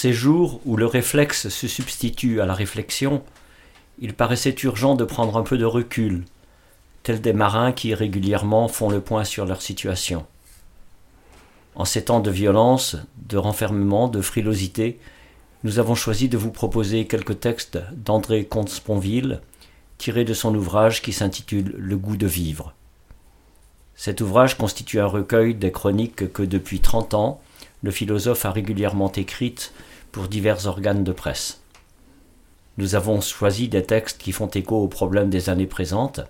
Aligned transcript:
Ces 0.00 0.14
jours 0.14 0.62
où 0.64 0.78
le 0.78 0.86
réflexe 0.86 1.50
se 1.50 1.68
substitue 1.68 2.40
à 2.40 2.46
la 2.46 2.54
réflexion, 2.54 3.22
il 3.98 4.14
paraissait 4.14 4.56
urgent 4.62 4.94
de 4.94 5.04
prendre 5.04 5.36
un 5.36 5.42
peu 5.42 5.58
de 5.58 5.66
recul, 5.66 6.24
tels 7.02 7.20
des 7.20 7.34
marins 7.34 7.72
qui 7.72 7.92
régulièrement 7.92 8.66
font 8.68 8.88
le 8.88 9.02
point 9.02 9.24
sur 9.24 9.44
leur 9.44 9.60
situation. 9.60 10.24
En 11.74 11.84
ces 11.84 12.06
temps 12.06 12.20
de 12.20 12.30
violence, 12.30 12.96
de 13.28 13.36
renfermement, 13.36 14.08
de 14.08 14.22
frilosité, 14.22 14.98
nous 15.64 15.78
avons 15.78 15.94
choisi 15.94 16.30
de 16.30 16.38
vous 16.38 16.50
proposer 16.50 17.06
quelques 17.06 17.38
textes 17.38 17.78
d'André 17.92 18.46
Comte-Sponville, 18.46 19.42
tirés 19.98 20.24
de 20.24 20.32
son 20.32 20.54
ouvrage 20.54 21.02
qui 21.02 21.12
s'intitule 21.12 21.74
Le 21.76 21.98
goût 21.98 22.16
de 22.16 22.26
vivre. 22.26 22.72
Cet 23.96 24.22
ouvrage 24.22 24.56
constitue 24.56 24.98
un 24.98 25.04
recueil 25.04 25.54
des 25.54 25.72
chroniques 25.72 26.32
que 26.32 26.42
depuis 26.42 26.80
trente 26.80 27.12
ans, 27.12 27.42
le 27.82 27.90
philosophe 27.90 28.46
a 28.46 28.50
régulièrement 28.50 29.12
écrites 29.12 29.74
pour 30.12 30.28
divers 30.28 30.66
organes 30.66 31.04
de 31.04 31.12
presse. 31.12 31.62
Nous 32.78 32.94
avons 32.94 33.20
choisi 33.20 33.68
des 33.68 33.84
textes 33.84 34.20
qui 34.20 34.32
font 34.32 34.48
écho 34.48 34.82
aux 34.82 34.88
problèmes 34.88 35.30
des 35.30 35.50
années 35.50 35.66
présentes, 35.66 36.20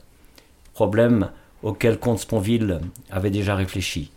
problèmes 0.73 1.31
auxquels 1.63 1.99
Comte 1.99 2.19
Sponville 2.19 2.81
avait 3.11 3.31
déjà 3.31 3.55
réfléchi 3.55 4.11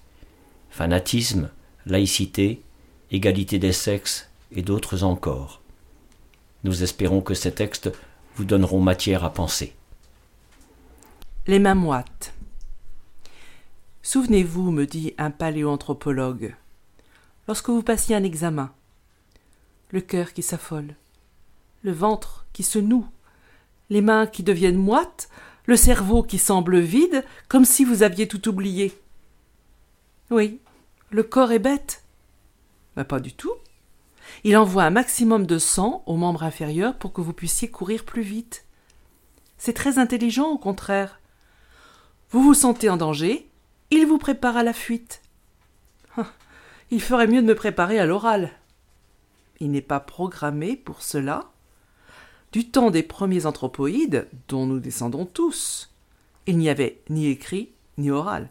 fanatisme, 0.74 1.52
laïcité, 1.86 2.60
égalité 3.12 3.60
des 3.60 3.74
sexes 3.74 4.28
et 4.52 4.64
d'autres 4.64 5.04
encore. 5.04 5.62
Nous 6.64 6.82
espérons 6.82 7.22
que 7.22 7.36
ces 7.36 7.52
textes 7.52 7.92
vous 8.36 8.44
donneront 8.44 8.82
matière 8.82 9.24
à 9.24 9.32
penser. 9.32 9.76
Les 11.46 11.60
mains 11.60 11.76
moites. 11.76 12.34
Souvenez-vous, 14.02 14.72
me 14.72 14.88
dit 14.88 15.14
un 15.20 15.30
paléoanthropologue, 15.30 16.56
lorsque 17.48 17.70
vous 17.70 17.84
passiez 17.84 18.16
un 18.16 18.24
examen, 18.24 18.72
le 19.94 20.02
cœur 20.02 20.34
qui 20.34 20.42
s'affole, 20.42 20.96
le 21.84 21.92
ventre 21.92 22.48
qui 22.52 22.64
se 22.64 22.80
noue, 22.80 23.08
les 23.92 24.02
mains 24.02 24.26
qui 24.26 24.42
deviennent 24.42 24.76
moites, 24.76 25.30
le 25.66 25.78
cerveau 25.78 26.24
qui 26.24 26.40
semble 26.40 26.80
vide, 26.80 27.24
comme 27.48 27.64
si 27.64 27.86
vous 27.86 28.02
aviez 28.02 28.28
tout 28.28 28.50
oublié. 28.50 29.00
Oui, 30.32 30.60
le 31.12 31.22
corps 31.22 31.52
est 31.52 31.60
bête. 31.60 32.04
Pas 33.08 33.20
du 33.20 33.34
tout. 33.34 33.54
Il 34.44 34.58
envoie 34.58 34.84
un 34.84 34.90
maximum 34.90 35.46
de 35.46 35.60
sang 35.60 36.02
aux 36.08 36.18
membres 36.18 36.44
inférieurs 36.44 36.98
pour 36.98 37.14
que 37.14 37.22
vous 37.22 37.34
puissiez 37.34 37.70
courir 37.70 38.04
plus 38.04 38.24
vite. 38.24 38.66
C'est 39.60 39.74
très 39.74 40.00
intelligent, 40.00 40.50
au 40.50 40.58
contraire. 40.58 41.20
Vous 42.32 42.42
vous 42.42 42.56
sentez 42.56 42.90
en 42.90 42.98
danger, 42.98 43.48
il 43.92 44.08
vous 44.08 44.18
prépare 44.18 44.58
à 44.58 44.64
la 44.64 44.74
fuite. 44.74 45.22
Ah, 46.18 46.32
il 46.90 47.02
ferait 47.02 47.28
mieux 47.28 47.44
de 47.44 47.48
me 47.48 47.56
préparer 47.56 48.00
à 48.00 48.08
l'oral. 48.08 48.52
Il 49.64 49.72
n'est 49.72 49.82
pas 49.82 50.02
programmé 50.02 50.76
pour 50.76 51.02
cela. 51.02 51.46
Du 52.52 52.70
temps 52.70 52.92
des 52.92 53.02
premiers 53.02 53.46
anthropoïdes, 53.46 54.28
dont 54.50 54.66
nous 54.66 54.82
descendons 54.82 55.26
tous, 55.26 55.90
il 56.48 56.58
n'y 56.58 56.68
avait 56.68 57.02
ni 57.10 57.28
écrit 57.28 57.72
ni 57.98 58.12
oral. 58.12 58.50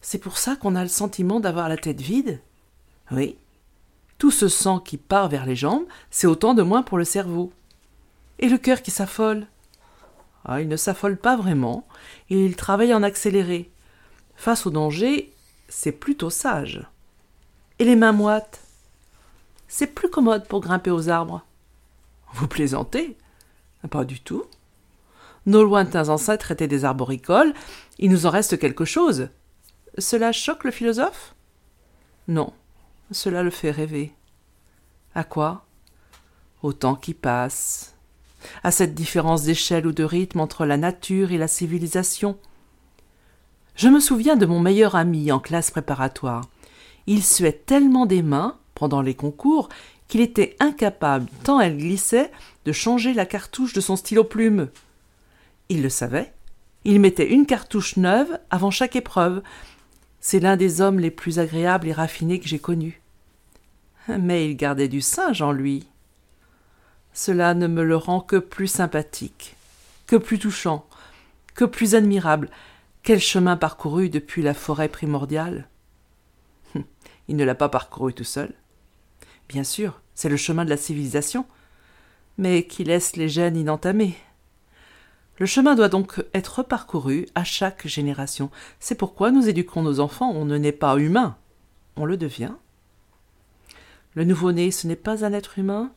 C'est 0.00 0.18
pour 0.18 0.38
ça 0.38 0.56
qu'on 0.56 0.74
a 0.74 0.82
le 0.82 0.88
sentiment 0.88 1.38
d'avoir 1.38 1.68
la 1.68 1.76
tête 1.76 2.00
vide 2.00 2.40
Oui. 3.12 3.36
Tout 4.18 4.32
ce 4.32 4.48
sang 4.48 4.80
qui 4.80 4.96
part 4.96 5.28
vers 5.28 5.46
les 5.46 5.54
jambes, 5.54 5.84
c'est 6.10 6.26
autant 6.26 6.54
de 6.54 6.62
moins 6.62 6.82
pour 6.82 6.98
le 6.98 7.04
cerveau. 7.04 7.52
Et 8.40 8.48
le 8.48 8.58
cœur 8.58 8.82
qui 8.82 8.90
s'affole 8.90 9.46
Ah, 10.44 10.60
il 10.60 10.66
ne 10.66 10.76
s'affole 10.76 11.16
pas 11.16 11.36
vraiment, 11.36 11.86
il 12.28 12.56
travaille 12.56 12.92
en 12.92 13.04
accéléré. 13.04 13.70
Face 14.34 14.66
au 14.66 14.70
danger, 14.70 15.32
c'est 15.68 15.92
plutôt 15.92 16.28
sage. 16.28 16.84
Et 17.78 17.84
les 17.84 17.94
mains 17.94 18.10
moites 18.10 18.64
C'est 19.72 19.86
plus 19.86 20.10
commode 20.10 20.48
pour 20.48 20.60
grimper 20.60 20.90
aux 20.90 21.08
arbres. 21.08 21.42
Vous 22.32 22.48
plaisantez? 22.48 23.16
Pas 23.88 24.04
du 24.04 24.18
tout. 24.18 24.42
Nos 25.46 25.62
lointains 25.62 26.08
ancêtres 26.08 26.50
étaient 26.50 26.66
des 26.66 26.84
arboricoles, 26.84 27.54
il 27.98 28.10
nous 28.10 28.26
en 28.26 28.30
reste 28.30 28.58
quelque 28.58 28.84
chose. 28.84 29.28
Cela 29.96 30.32
choque 30.32 30.64
le 30.64 30.72
philosophe? 30.72 31.36
Non, 32.26 32.52
cela 33.12 33.44
le 33.44 33.50
fait 33.50 33.70
rêver. 33.70 34.12
À 35.14 35.22
quoi? 35.22 35.64
Au 36.62 36.72
temps 36.72 36.96
qui 36.96 37.14
passe, 37.14 37.94
à 38.64 38.72
cette 38.72 38.94
différence 38.94 39.44
d'échelle 39.44 39.86
ou 39.86 39.92
de 39.92 40.04
rythme 40.04 40.40
entre 40.40 40.66
la 40.66 40.78
nature 40.78 41.30
et 41.30 41.38
la 41.38 41.48
civilisation. 41.48 42.36
Je 43.76 43.88
me 43.88 44.00
souviens 44.00 44.36
de 44.36 44.46
mon 44.46 44.58
meilleur 44.58 44.96
ami 44.96 45.30
en 45.30 45.38
classe 45.38 45.70
préparatoire. 45.70 46.44
Il 47.06 47.22
suait 47.22 47.52
tellement 47.52 48.04
des 48.04 48.22
mains 48.22 48.59
pendant 48.80 49.02
les 49.02 49.14
concours 49.14 49.68
qu'il 50.08 50.22
était 50.22 50.56
incapable, 50.58 51.28
tant 51.44 51.60
elle 51.60 51.76
glissait, 51.76 52.32
de 52.64 52.72
changer 52.72 53.12
la 53.12 53.26
cartouche 53.26 53.74
de 53.74 53.80
son 53.82 53.94
stylo 53.94 54.24
plume. 54.24 54.70
Il 55.68 55.82
le 55.82 55.90
savait. 55.90 56.32
Il 56.84 56.98
mettait 56.98 57.30
une 57.30 57.44
cartouche 57.44 57.98
neuve 57.98 58.38
avant 58.48 58.70
chaque 58.70 58.96
épreuve, 58.96 59.42
c'est 60.18 60.40
l'un 60.40 60.56
des 60.56 60.80
hommes 60.80 60.98
les 60.98 61.10
plus 61.10 61.38
agréables 61.38 61.88
et 61.88 61.92
raffinés 61.92 62.40
que 62.40 62.48
j'ai 62.48 62.58
connus. 62.58 63.02
Mais 64.08 64.46
il 64.48 64.56
gardait 64.56 64.88
du 64.88 65.02
singe 65.02 65.42
en 65.42 65.52
lui. 65.52 65.86
Cela 67.12 67.52
ne 67.52 67.66
me 67.66 67.82
le 67.82 67.96
rend 67.96 68.20
que 68.20 68.36
plus 68.36 68.66
sympathique, 68.66 69.56
que 70.06 70.16
plus 70.16 70.38
touchant, 70.38 70.86
que 71.54 71.66
plus 71.66 71.94
admirable. 71.94 72.48
Quel 73.02 73.20
chemin 73.20 73.58
parcouru 73.58 74.08
depuis 74.08 74.40
la 74.40 74.54
forêt 74.54 74.88
primordiale 74.88 75.68
Il 77.28 77.36
ne 77.36 77.44
l'a 77.44 77.54
pas 77.54 77.68
parcouru 77.68 78.14
tout 78.14 78.24
seul. 78.24 78.54
Bien 79.50 79.64
sûr, 79.64 80.00
c'est 80.14 80.28
le 80.28 80.36
chemin 80.36 80.64
de 80.64 80.70
la 80.70 80.76
civilisation, 80.76 81.44
mais 82.38 82.68
qui 82.68 82.84
laisse 82.84 83.16
les 83.16 83.28
gènes 83.28 83.56
inentamés. 83.56 84.14
Le 85.38 85.46
chemin 85.46 85.74
doit 85.74 85.88
donc 85.88 86.24
être 86.34 86.62
parcouru 86.62 87.26
à 87.34 87.42
chaque 87.42 87.84
génération. 87.84 88.52
C'est 88.78 88.94
pourquoi 88.94 89.32
nous 89.32 89.48
éduquons 89.48 89.82
nos 89.82 89.98
enfants. 89.98 90.30
On 90.30 90.44
ne 90.44 90.56
naît 90.56 90.70
pas 90.70 90.96
humain, 90.98 91.36
on 91.96 92.04
le 92.04 92.16
devient. 92.16 92.52
Le 94.14 94.22
nouveau-né, 94.22 94.70
ce 94.70 94.86
n'est 94.86 94.94
pas 94.94 95.24
un 95.24 95.32
être 95.32 95.58
humain? 95.58 95.90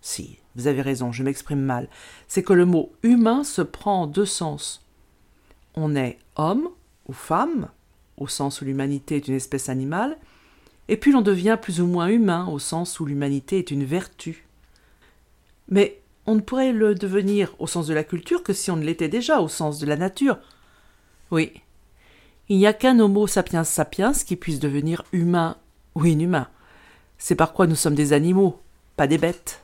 Si, 0.00 0.38
vous 0.54 0.68
avez 0.68 0.82
raison, 0.82 1.10
je 1.10 1.24
m'exprime 1.24 1.62
mal. 1.62 1.88
C'est 2.28 2.44
que 2.44 2.52
le 2.52 2.64
mot 2.64 2.92
humain 3.02 3.42
se 3.42 3.62
prend 3.62 4.02
en 4.02 4.06
deux 4.06 4.24
sens. 4.24 4.86
On 5.74 5.96
est 5.96 6.20
homme 6.36 6.68
ou 7.08 7.12
femme, 7.12 7.70
au 8.18 8.28
sens 8.28 8.60
où 8.60 8.64
l'humanité 8.64 9.16
est 9.16 9.26
une 9.26 9.34
espèce 9.34 9.68
animale, 9.68 10.16
et 10.88 10.96
puis 10.96 11.12
l'on 11.12 11.20
devient 11.20 11.58
plus 11.60 11.80
ou 11.80 11.86
moins 11.86 12.08
humain, 12.08 12.46
au 12.46 12.58
sens 12.58 12.98
où 12.98 13.06
l'humanité 13.06 13.58
est 13.58 13.70
une 13.70 13.84
vertu. 13.84 14.46
Mais 15.68 16.00
on 16.26 16.34
ne 16.34 16.40
pourrait 16.40 16.72
le 16.72 16.94
devenir 16.94 17.54
au 17.58 17.66
sens 17.66 17.86
de 17.86 17.94
la 17.94 18.04
culture 18.04 18.42
que 18.42 18.52
si 18.52 18.70
on 18.70 18.76
ne 18.76 18.84
l'était 18.84 19.08
déjà 19.08 19.40
au 19.40 19.48
sens 19.48 19.78
de 19.78 19.86
la 19.86 19.96
nature. 19.96 20.38
Oui. 21.30 21.52
Il 22.48 22.56
n'y 22.56 22.66
a 22.66 22.72
qu'un 22.72 22.98
Homo 22.98 23.26
sapiens 23.26 23.64
sapiens 23.64 24.12
qui 24.12 24.36
puisse 24.36 24.60
devenir 24.60 25.04
humain 25.12 25.56
ou 25.94 26.06
inhumain. 26.06 26.48
C'est 27.18 27.34
par 27.34 27.52
quoi 27.52 27.66
nous 27.66 27.74
sommes 27.74 27.94
des 27.94 28.12
animaux, 28.12 28.60
pas 28.96 29.06
des 29.06 29.18
bêtes. 29.18 29.62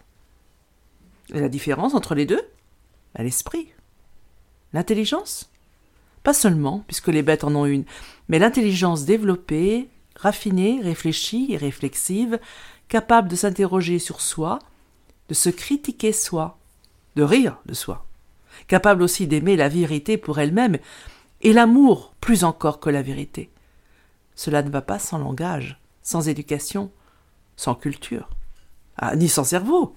Et 1.32 1.40
la 1.40 1.48
différence 1.48 1.94
entre 1.94 2.14
les 2.14 2.26
deux 2.26 2.42
L'esprit. 3.16 3.68
L'intelligence? 4.72 5.50
Pas 6.24 6.34
seulement, 6.34 6.82
puisque 6.86 7.08
les 7.08 7.22
bêtes 7.22 7.44
en 7.44 7.54
ont 7.54 7.66
une, 7.66 7.84
mais 8.28 8.38
l'intelligence 8.38 9.04
développée, 9.04 9.88
raffinée, 10.16 10.80
réfléchie 10.82 11.48
et 11.50 11.56
réflexive, 11.56 12.38
capable 12.88 13.28
de 13.28 13.36
s'interroger 13.36 13.98
sur 13.98 14.20
soi, 14.20 14.58
de 15.28 15.34
se 15.34 15.50
critiquer 15.50 16.12
soi, 16.12 16.58
de 17.16 17.22
rire 17.22 17.58
de 17.66 17.74
soi, 17.74 18.06
capable 18.68 19.02
aussi 19.02 19.26
d'aimer 19.26 19.56
la 19.56 19.68
vérité 19.68 20.16
pour 20.16 20.38
elle-même 20.38 20.78
et 21.40 21.52
l'amour 21.52 22.14
plus 22.20 22.44
encore 22.44 22.80
que 22.80 22.90
la 22.90 23.02
vérité. 23.02 23.50
Cela 24.34 24.62
ne 24.62 24.70
va 24.70 24.82
pas 24.82 24.98
sans 24.98 25.18
langage, 25.18 25.80
sans 26.02 26.28
éducation, 26.28 26.90
sans 27.56 27.74
culture, 27.74 28.28
ah, 28.96 29.16
ni 29.16 29.28
sans 29.28 29.44
cerveau. 29.44 29.94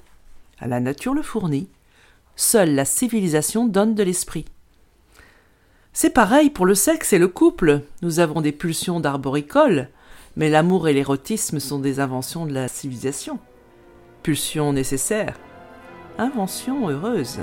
À 0.60 0.68
la 0.68 0.80
nature 0.80 1.14
le 1.14 1.22
fournit. 1.22 1.70
Seule 2.36 2.74
la 2.76 2.86
civilisation 2.86 3.68
donne 3.68 3.96
de 3.96 4.04
l'esprit. 4.04 4.46
C'est 5.94 6.12
pareil 6.12 6.50
pour 6.50 6.66
le 6.66 6.76
sexe 6.76 7.14
et 7.14 7.20
le 7.20 7.28
couple. 7.28 7.82
Nous 8.02 8.20
avons 8.20 8.42
des 8.42 8.52
pulsions 8.52 9.00
d'arboricoles, 9.00 9.90
mais 10.38 10.50
l'amour 10.50 10.88
et 10.88 10.94
l'érotisme 10.94 11.60
sont 11.60 11.80
des 11.80 12.00
inventions 12.00 12.46
de 12.46 12.54
la 12.54 12.68
civilisation. 12.68 13.40
Pulsions 14.22 14.72
nécessaires, 14.72 15.40
inventions 16.20 16.90
heureuses. 16.90 17.40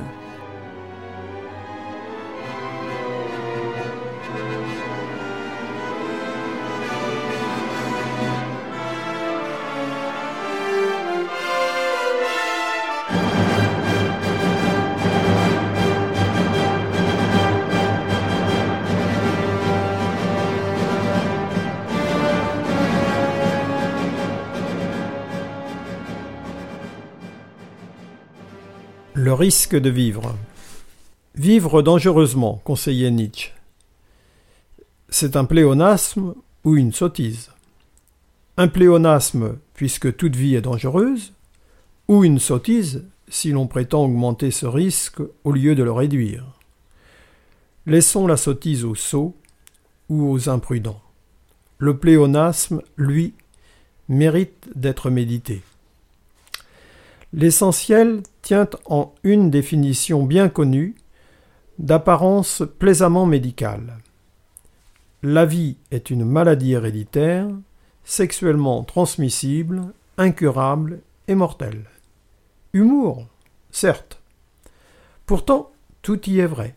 Risque 29.34 29.74
de 29.74 29.90
vivre. 29.90 30.36
Vivre 31.34 31.82
dangereusement, 31.82 32.60
conseillait 32.62 33.10
Nietzsche. 33.10 33.50
C'est 35.08 35.34
un 35.34 35.44
pléonasme 35.44 36.34
ou 36.62 36.76
une 36.76 36.92
sottise. 36.92 37.50
Un 38.56 38.68
pléonasme, 38.68 39.56
puisque 39.74 40.16
toute 40.16 40.36
vie 40.36 40.54
est 40.54 40.60
dangereuse, 40.60 41.32
ou 42.06 42.22
une 42.22 42.38
sottise, 42.38 43.06
si 43.28 43.50
l'on 43.50 43.66
prétend 43.66 44.04
augmenter 44.04 44.52
ce 44.52 44.66
risque 44.66 45.20
au 45.42 45.50
lieu 45.50 45.74
de 45.74 45.82
le 45.82 45.90
réduire. 45.90 46.44
Laissons 47.86 48.28
la 48.28 48.36
sottise 48.36 48.84
aux 48.84 48.94
sots 48.94 49.34
ou 50.08 50.30
aux 50.30 50.48
imprudents. 50.48 51.02
Le 51.78 51.98
pléonasme, 51.98 52.82
lui, 52.96 53.34
mérite 54.08 54.68
d'être 54.76 55.10
médité. 55.10 55.62
L'essentiel 57.36 58.22
tient 58.42 58.68
en 58.84 59.12
une 59.24 59.50
définition 59.50 60.22
bien 60.22 60.48
connue, 60.48 60.94
d'apparence 61.80 62.62
plaisamment 62.78 63.26
médicale. 63.26 63.98
La 65.24 65.44
vie 65.44 65.76
est 65.90 66.10
une 66.10 66.24
maladie 66.24 66.74
héréditaire, 66.74 67.48
sexuellement 68.04 68.84
transmissible, 68.84 69.82
incurable 70.16 71.00
et 71.26 71.34
mortelle. 71.34 71.86
Humour, 72.72 73.26
certes. 73.72 74.22
Pourtant, 75.26 75.72
tout 76.02 76.30
y 76.30 76.38
est 76.38 76.46
vrai. 76.46 76.76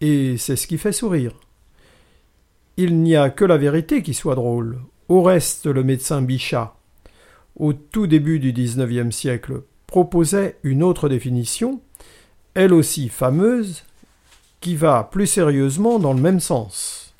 Et 0.00 0.36
c'est 0.36 0.54
ce 0.54 0.68
qui 0.68 0.78
fait 0.78 0.92
sourire. 0.92 1.34
Il 2.76 3.02
n'y 3.02 3.16
a 3.16 3.28
que 3.28 3.44
la 3.44 3.56
vérité 3.56 4.04
qui 4.04 4.14
soit 4.14 4.36
drôle. 4.36 4.78
Au 5.08 5.22
reste, 5.22 5.66
le 5.66 5.82
médecin 5.82 6.22
Bichat, 6.22 6.76
au 7.56 7.72
tout 7.72 8.06
début 8.06 8.38
du 8.38 8.52
XIXe 8.52 9.14
siècle, 9.14 9.62
proposait 9.86 10.56
une 10.62 10.82
autre 10.82 11.08
définition, 11.08 11.80
elle 12.54 12.72
aussi 12.72 13.08
fameuse, 13.08 13.84
qui 14.60 14.76
va 14.76 15.08
plus 15.10 15.26
sérieusement 15.26 15.98
dans 15.98 16.12
le 16.12 16.20
même 16.20 16.40
sens. 16.40 17.14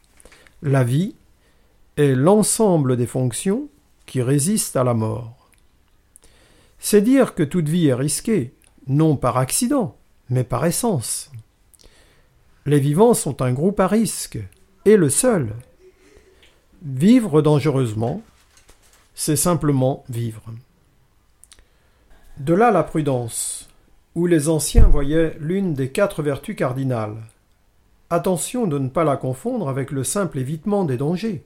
La 0.62 0.82
vie 0.82 1.14
est 1.96 2.14
l'ensemble 2.14 2.96
des 2.96 3.06
fonctions 3.06 3.68
qui 4.06 4.22
résistent 4.22 4.76
à 4.76 4.84
la 4.84 4.94
mort. 4.94 5.50
C'est 6.78 7.02
dire 7.02 7.34
que 7.34 7.42
toute 7.42 7.68
vie 7.68 7.86
est 7.86 7.94
risquée, 7.94 8.54
non 8.86 9.16
par 9.16 9.36
accident, 9.36 9.96
mais 10.30 10.44
par 10.44 10.64
essence. 10.66 11.30
Les 12.66 12.80
vivants 12.80 13.14
sont 13.14 13.42
un 13.42 13.52
groupe 13.52 13.80
à 13.80 13.88
risque, 13.88 14.38
et 14.84 14.96
le 14.96 15.10
seul. 15.10 15.54
Vivre 16.82 17.42
dangereusement, 17.42 18.22
c'est 19.14 19.36
simplement 19.36 20.04
vivre. 20.08 20.42
De 22.38 22.52
là 22.52 22.70
la 22.70 22.82
prudence, 22.82 23.68
où 24.14 24.26
les 24.26 24.48
anciens 24.48 24.88
voyaient 24.88 25.36
l'une 25.40 25.74
des 25.74 25.90
quatre 25.90 26.22
vertus 26.22 26.56
cardinales. 26.56 27.16
Attention 28.10 28.66
de 28.66 28.78
ne 28.78 28.88
pas 28.88 29.04
la 29.04 29.16
confondre 29.16 29.68
avec 29.68 29.90
le 29.90 30.04
simple 30.04 30.38
évitement 30.38 30.84
des 30.84 30.96
dangers. 30.96 31.44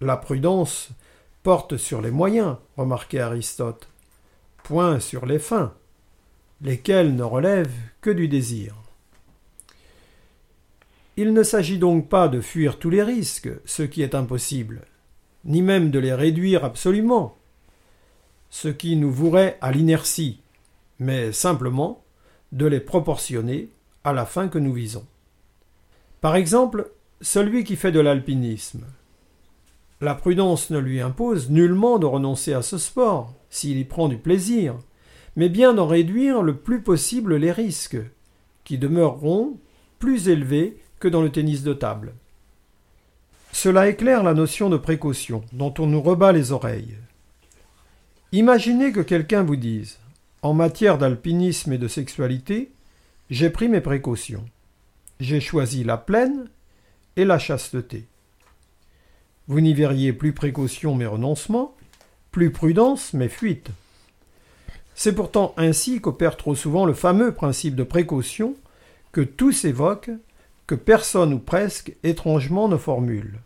La 0.00 0.16
prudence 0.16 0.90
porte 1.42 1.76
sur 1.76 2.00
les 2.00 2.10
moyens, 2.10 2.56
remarquait 2.76 3.20
Aristote, 3.20 3.88
point 4.62 5.00
sur 5.00 5.26
les 5.26 5.38
fins, 5.38 5.74
lesquels 6.60 7.14
ne 7.14 7.24
relèvent 7.24 7.74
que 8.00 8.10
du 8.10 8.28
désir. 8.28 8.76
Il 11.16 11.34
ne 11.34 11.42
s'agit 11.42 11.78
donc 11.78 12.08
pas 12.08 12.28
de 12.28 12.40
fuir 12.40 12.78
tous 12.78 12.90
les 12.90 13.02
risques, 13.02 13.50
ce 13.64 13.82
qui 13.82 14.02
est 14.02 14.14
impossible, 14.14 14.82
ni 15.44 15.62
même 15.62 15.90
de 15.90 15.98
les 15.98 16.14
réduire 16.14 16.64
absolument, 16.64 17.36
ce 18.50 18.68
qui 18.68 18.96
nous 18.96 19.10
vouerait 19.10 19.58
à 19.60 19.72
l'inertie, 19.72 20.40
mais 20.98 21.32
simplement 21.32 22.02
de 22.52 22.66
les 22.66 22.80
proportionner 22.80 23.70
à 24.04 24.12
la 24.12 24.26
fin 24.26 24.48
que 24.48 24.58
nous 24.58 24.72
visons. 24.72 25.06
Par 26.20 26.36
exemple, 26.36 26.90
celui 27.20 27.64
qui 27.64 27.76
fait 27.76 27.92
de 27.92 28.00
l'alpinisme. 28.00 28.84
La 30.00 30.14
prudence 30.14 30.70
ne 30.70 30.78
lui 30.78 31.00
impose 31.00 31.50
nullement 31.50 31.98
de 31.98 32.06
renoncer 32.06 32.52
à 32.52 32.62
ce 32.62 32.78
sport, 32.78 33.32
s'il 33.50 33.78
y 33.78 33.84
prend 33.84 34.08
du 34.08 34.18
plaisir, 34.18 34.76
mais 35.36 35.48
bien 35.48 35.72
d'en 35.72 35.86
réduire 35.86 36.42
le 36.42 36.56
plus 36.56 36.82
possible 36.82 37.36
les 37.36 37.52
risques, 37.52 38.00
qui 38.64 38.78
demeureront 38.78 39.56
plus 39.98 40.28
élevés 40.28 40.78
que 41.00 41.08
dans 41.08 41.22
le 41.22 41.30
tennis 41.30 41.62
de 41.62 41.72
table. 41.72 42.12
Cela 43.52 43.88
éclaire 43.88 44.22
la 44.22 44.34
notion 44.34 44.70
de 44.70 44.78
précaution, 44.78 45.44
dont 45.52 45.72
on 45.78 45.86
nous 45.86 46.00
rebat 46.00 46.32
les 46.32 46.52
oreilles. 46.52 46.96
Imaginez 48.32 48.92
que 48.92 49.00
quelqu'un 49.00 49.42
vous 49.42 49.56
dise 49.56 49.98
En 50.40 50.54
matière 50.54 50.96
d'alpinisme 50.96 51.72
et 51.72 51.78
de 51.78 51.86
sexualité, 51.86 52.72
j'ai 53.30 53.50
pris 53.50 53.68
mes 53.68 53.82
précautions. 53.82 54.44
J'ai 55.20 55.40
choisi 55.40 55.84
la 55.84 55.98
plaine 55.98 56.48
et 57.16 57.26
la 57.26 57.38
chasteté. 57.38 58.06
Vous 59.48 59.60
n'y 59.60 59.74
verriez 59.74 60.14
plus 60.14 60.32
précaution 60.32 60.94
mais 60.94 61.06
renoncement, 61.06 61.74
plus 62.30 62.50
prudence 62.50 63.12
mais 63.12 63.28
fuite. 63.28 63.68
C'est 64.94 65.14
pourtant 65.14 65.54
ainsi 65.58 66.00
qu'opère 66.00 66.38
trop 66.38 66.54
souvent 66.54 66.86
le 66.86 66.94
fameux 66.94 67.34
principe 67.34 67.76
de 67.76 67.84
précaution 67.84 68.54
que 69.12 69.20
tous 69.20 69.66
évoquent, 69.66 70.10
personne 70.74 71.34
ou 71.34 71.38
presque 71.38 71.94
étrangement 72.02 72.68
ne 72.68 72.76
formule. 72.76 73.40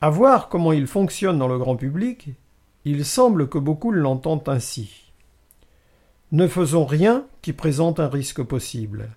À 0.00 0.10
voir 0.10 0.48
comment 0.48 0.72
il 0.72 0.86
fonctionne 0.86 1.38
dans 1.38 1.48
le 1.48 1.58
grand 1.58 1.76
public, 1.76 2.30
il 2.84 3.04
semble 3.04 3.48
que 3.48 3.58
beaucoup 3.58 3.92
l'entendent 3.92 4.48
ainsi. 4.48 5.12
Ne 6.32 6.48
faisons 6.48 6.84
rien 6.84 7.24
qui 7.40 7.52
présente 7.52 8.00
un 8.00 8.08
risque 8.08 8.42
possible, 8.42 9.10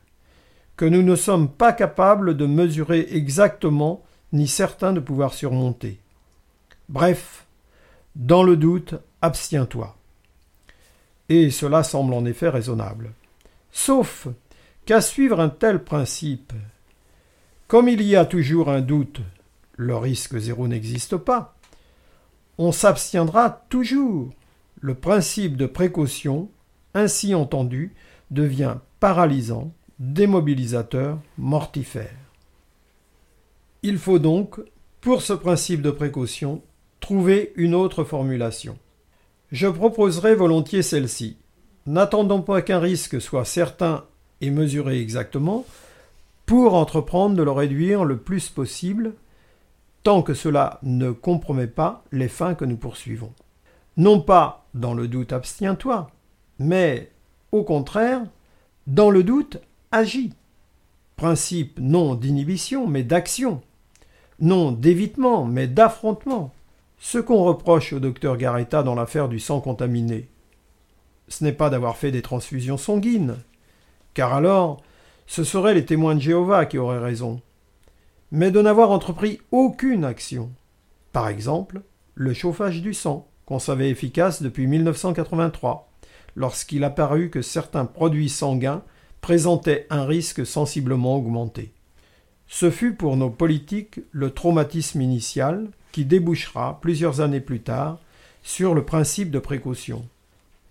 que 0.77 0.85
nous 0.85 1.01
ne 1.01 1.15
sommes 1.15 1.49
pas 1.49 1.73
capables 1.73 2.37
de 2.37 2.45
mesurer 2.45 3.07
exactement 3.11 4.03
ni 4.33 4.47
certains 4.47 4.93
de 4.93 4.99
pouvoir 4.99 5.33
surmonter. 5.33 5.99
Bref, 6.89 7.45
dans 8.15 8.43
le 8.43 8.57
doute, 8.57 8.95
abstiens-toi. 9.21 9.95
Et 11.29 11.49
cela 11.49 11.83
semble 11.83 12.13
en 12.13 12.25
effet 12.25 12.49
raisonnable. 12.49 13.13
Sauf 13.71 14.27
qu'à 14.85 15.01
suivre 15.01 15.39
un 15.39 15.49
tel 15.49 15.83
principe, 15.83 16.53
comme 17.67 17.89
il 17.89 18.01
y 18.01 18.15
a 18.15 18.25
toujours 18.25 18.69
un 18.69 18.81
doute, 18.81 19.21
le 19.75 19.95
risque 19.97 20.37
zéro 20.37 20.67
n'existe 20.67 21.17
pas, 21.17 21.55
on 22.57 22.71
s'abstiendra 22.71 23.65
toujours. 23.69 24.31
Le 24.79 24.93
principe 24.93 25.57
de 25.57 25.65
précaution, 25.65 26.49
ainsi 26.93 27.33
entendu, 27.33 27.93
devient 28.29 28.75
paralysant, 28.99 29.73
démobilisateur, 29.99 31.19
mortifère. 31.37 32.15
Il 33.81 33.97
faut 33.97 34.19
donc, 34.19 34.59
pour 35.01 35.21
ce 35.21 35.33
principe 35.33 35.81
de 35.81 35.91
précaution, 35.91 36.61
trouver 36.99 37.53
une 37.55 37.75
autre 37.75 38.03
formulation. 38.03 38.77
Je 39.51 39.67
proposerai 39.67 40.35
volontiers 40.35 40.81
celle-ci. 40.81 41.37
N'attendons 41.85 42.41
pas 42.41 42.61
qu'un 42.61 42.79
risque 42.79 43.21
soit 43.21 43.45
certain 43.45 44.05
et 44.45 44.51
mesuré 44.51 44.99
exactement 44.99 45.65
pour 46.45 46.75
entreprendre 46.75 47.35
de 47.35 47.43
le 47.43 47.51
réduire 47.51 48.05
le 48.05 48.17
plus 48.17 48.49
possible, 48.49 49.13
tant 50.03 50.21
que 50.21 50.33
cela 50.33 50.79
ne 50.83 51.11
compromet 51.11 51.67
pas 51.67 52.03
les 52.11 52.27
fins 52.27 52.53
que 52.53 52.65
nous 52.65 52.77
poursuivons. 52.77 53.33
Non 53.97 54.21
pas 54.21 54.65
dans 54.73 54.93
le 54.93 55.07
doute 55.07 55.33
abstiens-toi, 55.33 56.11
mais 56.59 57.11
au 57.51 57.63
contraire, 57.63 58.21
dans 58.87 59.09
le 59.09 59.23
doute 59.23 59.57
agis. 59.91 60.33
Principe 61.15 61.79
non 61.79 62.13
d'inhibition, 62.13 62.87
mais 62.87 63.03
d'action. 63.03 63.61
Non 64.39 64.71
d'évitement, 64.71 65.45
mais 65.45 65.67
d'affrontement. 65.67 66.53
Ce 66.99 67.17
qu'on 67.17 67.43
reproche 67.43 67.93
au 67.93 67.99
docteur 67.99 68.37
Garetta 68.37 68.83
dans 68.83 68.95
l'affaire 68.95 69.29
du 69.29 69.39
sang 69.39 69.61
contaminé, 69.61 70.27
ce 71.27 71.43
n'est 71.43 71.53
pas 71.53 71.69
d'avoir 71.69 71.97
fait 71.97 72.11
des 72.11 72.21
transfusions 72.21 72.77
sanguines, 72.77 73.37
car 74.15 74.33
alors 74.33 74.81
ce 75.27 75.43
seraient 75.43 75.75
les 75.75 75.85
témoins 75.85 76.15
de 76.15 76.21
Jéhovah 76.21 76.65
qui 76.65 76.79
auraient 76.79 76.97
raison, 76.97 77.41
mais 78.31 78.49
de 78.49 78.61
n'avoir 78.61 78.89
entrepris 78.89 79.39
aucune 79.51 80.03
action. 80.03 80.51
Par 81.11 81.27
exemple, 81.27 81.81
le 82.15 82.33
chauffage 82.33 82.81
du 82.81 82.95
sang, 82.95 83.27
qu'on 83.45 83.59
savait 83.59 83.89
efficace 83.91 84.41
depuis 84.41 84.65
1983, 84.65 85.91
lorsqu'il 86.35 86.83
apparut 86.83 87.29
que 87.29 87.41
certains 87.41 87.85
produits 87.85 88.29
sanguins 88.29 88.83
présentaient 89.21 89.85
un 89.89 90.05
risque 90.05 90.45
sensiblement 90.45 91.15
augmenté. 91.15 91.73
Ce 92.47 92.69
fut 92.69 92.93
pour 92.93 93.17
nos 93.17 93.29
politiques 93.29 93.99
le 94.11 94.31
traumatisme 94.31 95.01
initial 95.01 95.67
qui 95.91 96.05
débouchera 96.05 96.79
plusieurs 96.81 97.21
années 97.21 97.41
plus 97.41 97.61
tard 97.61 97.99
sur 98.43 98.75
le 98.75 98.85
principe 98.85 99.31
de 99.31 99.39
précaution. 99.39 100.07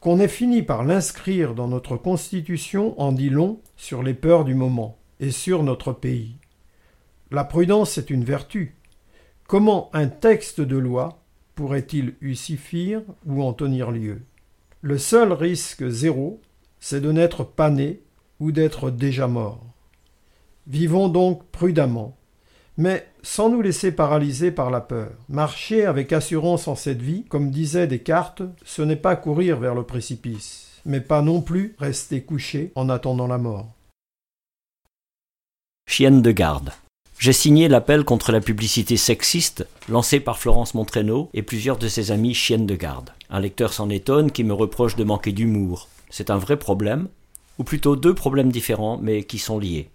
Qu'on 0.04 0.20
ait 0.20 0.28
fini 0.28 0.62
par 0.62 0.84
l'inscrire 0.84 1.54
dans 1.54 1.66
notre 1.66 1.96
Constitution 1.96 2.94
en 3.00 3.10
dit 3.10 3.30
long 3.30 3.62
sur 3.74 4.02
les 4.02 4.12
peurs 4.12 4.44
du 4.44 4.54
moment 4.54 4.98
et 5.18 5.30
sur 5.30 5.62
notre 5.62 5.94
pays. 5.94 6.36
La 7.30 7.42
prudence 7.42 7.96
est 7.96 8.10
une 8.10 8.22
vertu. 8.22 8.76
Comment 9.48 9.88
un 9.94 10.08
texte 10.08 10.60
de 10.60 10.76
loi 10.76 11.22
pourrait-il 11.54 12.16
y 12.20 12.36
suffire 12.36 13.00
ou 13.24 13.42
en 13.42 13.54
tenir 13.54 13.92
lieu? 13.92 14.20
Le 14.82 14.98
seul 14.98 15.32
risque 15.32 15.88
zéro, 15.88 16.42
c'est 16.80 17.00
de 17.00 17.10
n'être 17.10 17.42
pas 17.42 17.70
né 17.70 18.02
ou 18.40 18.52
d'être 18.52 18.90
déjà 18.90 19.26
mort. 19.26 19.64
Vivons 20.66 21.08
donc 21.08 21.46
prudemment, 21.46 22.14
mais 22.76 23.06
sans 23.22 23.48
nous 23.48 23.62
laisser 23.62 23.92
paralyser 23.92 24.50
par 24.50 24.70
la 24.70 24.80
peur. 24.80 25.10
Marcher 25.28 25.84
avec 25.86 26.12
assurance 26.12 26.68
en 26.68 26.74
cette 26.74 27.02
vie, 27.02 27.24
comme 27.28 27.50
disait 27.50 27.86
Descartes, 27.86 28.42
ce 28.64 28.82
n'est 28.82 28.96
pas 28.96 29.16
courir 29.16 29.58
vers 29.58 29.74
le 29.74 29.84
précipice, 29.84 30.80
mais 30.84 31.00
pas 31.00 31.22
non 31.22 31.40
plus 31.40 31.74
rester 31.78 32.22
couché 32.22 32.72
en 32.74 32.88
attendant 32.88 33.26
la 33.26 33.38
mort. 33.38 33.68
Chienne 35.86 36.22
de 36.22 36.32
garde. 36.32 36.72
J'ai 37.18 37.32
signé 37.32 37.68
l'appel 37.68 38.04
contre 38.04 38.32
la 38.32 38.40
publicité 38.40 38.96
sexiste 38.96 39.66
lancée 39.88 40.20
par 40.20 40.38
Florence 40.38 40.74
Montraîneau 40.74 41.30
et 41.32 41.42
plusieurs 41.42 41.78
de 41.78 41.88
ses 41.88 42.10
amis 42.10 42.34
chiennes 42.34 42.66
de 42.66 42.74
garde. 42.74 43.10
Un 43.30 43.40
lecteur 43.40 43.72
s'en 43.72 43.88
étonne 43.88 44.30
qui 44.30 44.44
me 44.44 44.52
reproche 44.52 44.96
de 44.96 45.04
manquer 45.04 45.32
d'humour. 45.32 45.88
C'est 46.10 46.30
un 46.30 46.38
vrai 46.38 46.58
problème, 46.58 47.08
ou 47.58 47.64
plutôt 47.64 47.96
deux 47.96 48.14
problèmes 48.14 48.50
différents 48.50 48.98
mais 49.00 49.22
qui 49.22 49.38
sont 49.38 49.58
liés. 49.58 49.88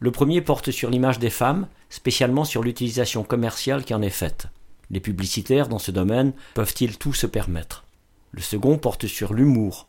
Le 0.00 0.10
premier 0.12 0.40
porte 0.40 0.70
sur 0.70 0.90
l'image 0.90 1.18
des 1.18 1.30
femmes, 1.30 1.66
spécialement 1.90 2.44
sur 2.44 2.62
l'utilisation 2.62 3.24
commerciale 3.24 3.84
qui 3.84 3.94
en 3.94 4.02
est 4.02 4.10
faite. 4.10 4.46
Les 4.90 5.00
publicitaires 5.00 5.68
dans 5.68 5.80
ce 5.80 5.90
domaine 5.90 6.32
peuvent-ils 6.54 6.98
tout 6.98 7.12
se 7.12 7.26
permettre? 7.26 7.84
Le 8.30 8.40
second 8.40 8.78
porte 8.78 9.06
sur 9.06 9.34
l'humour. 9.34 9.88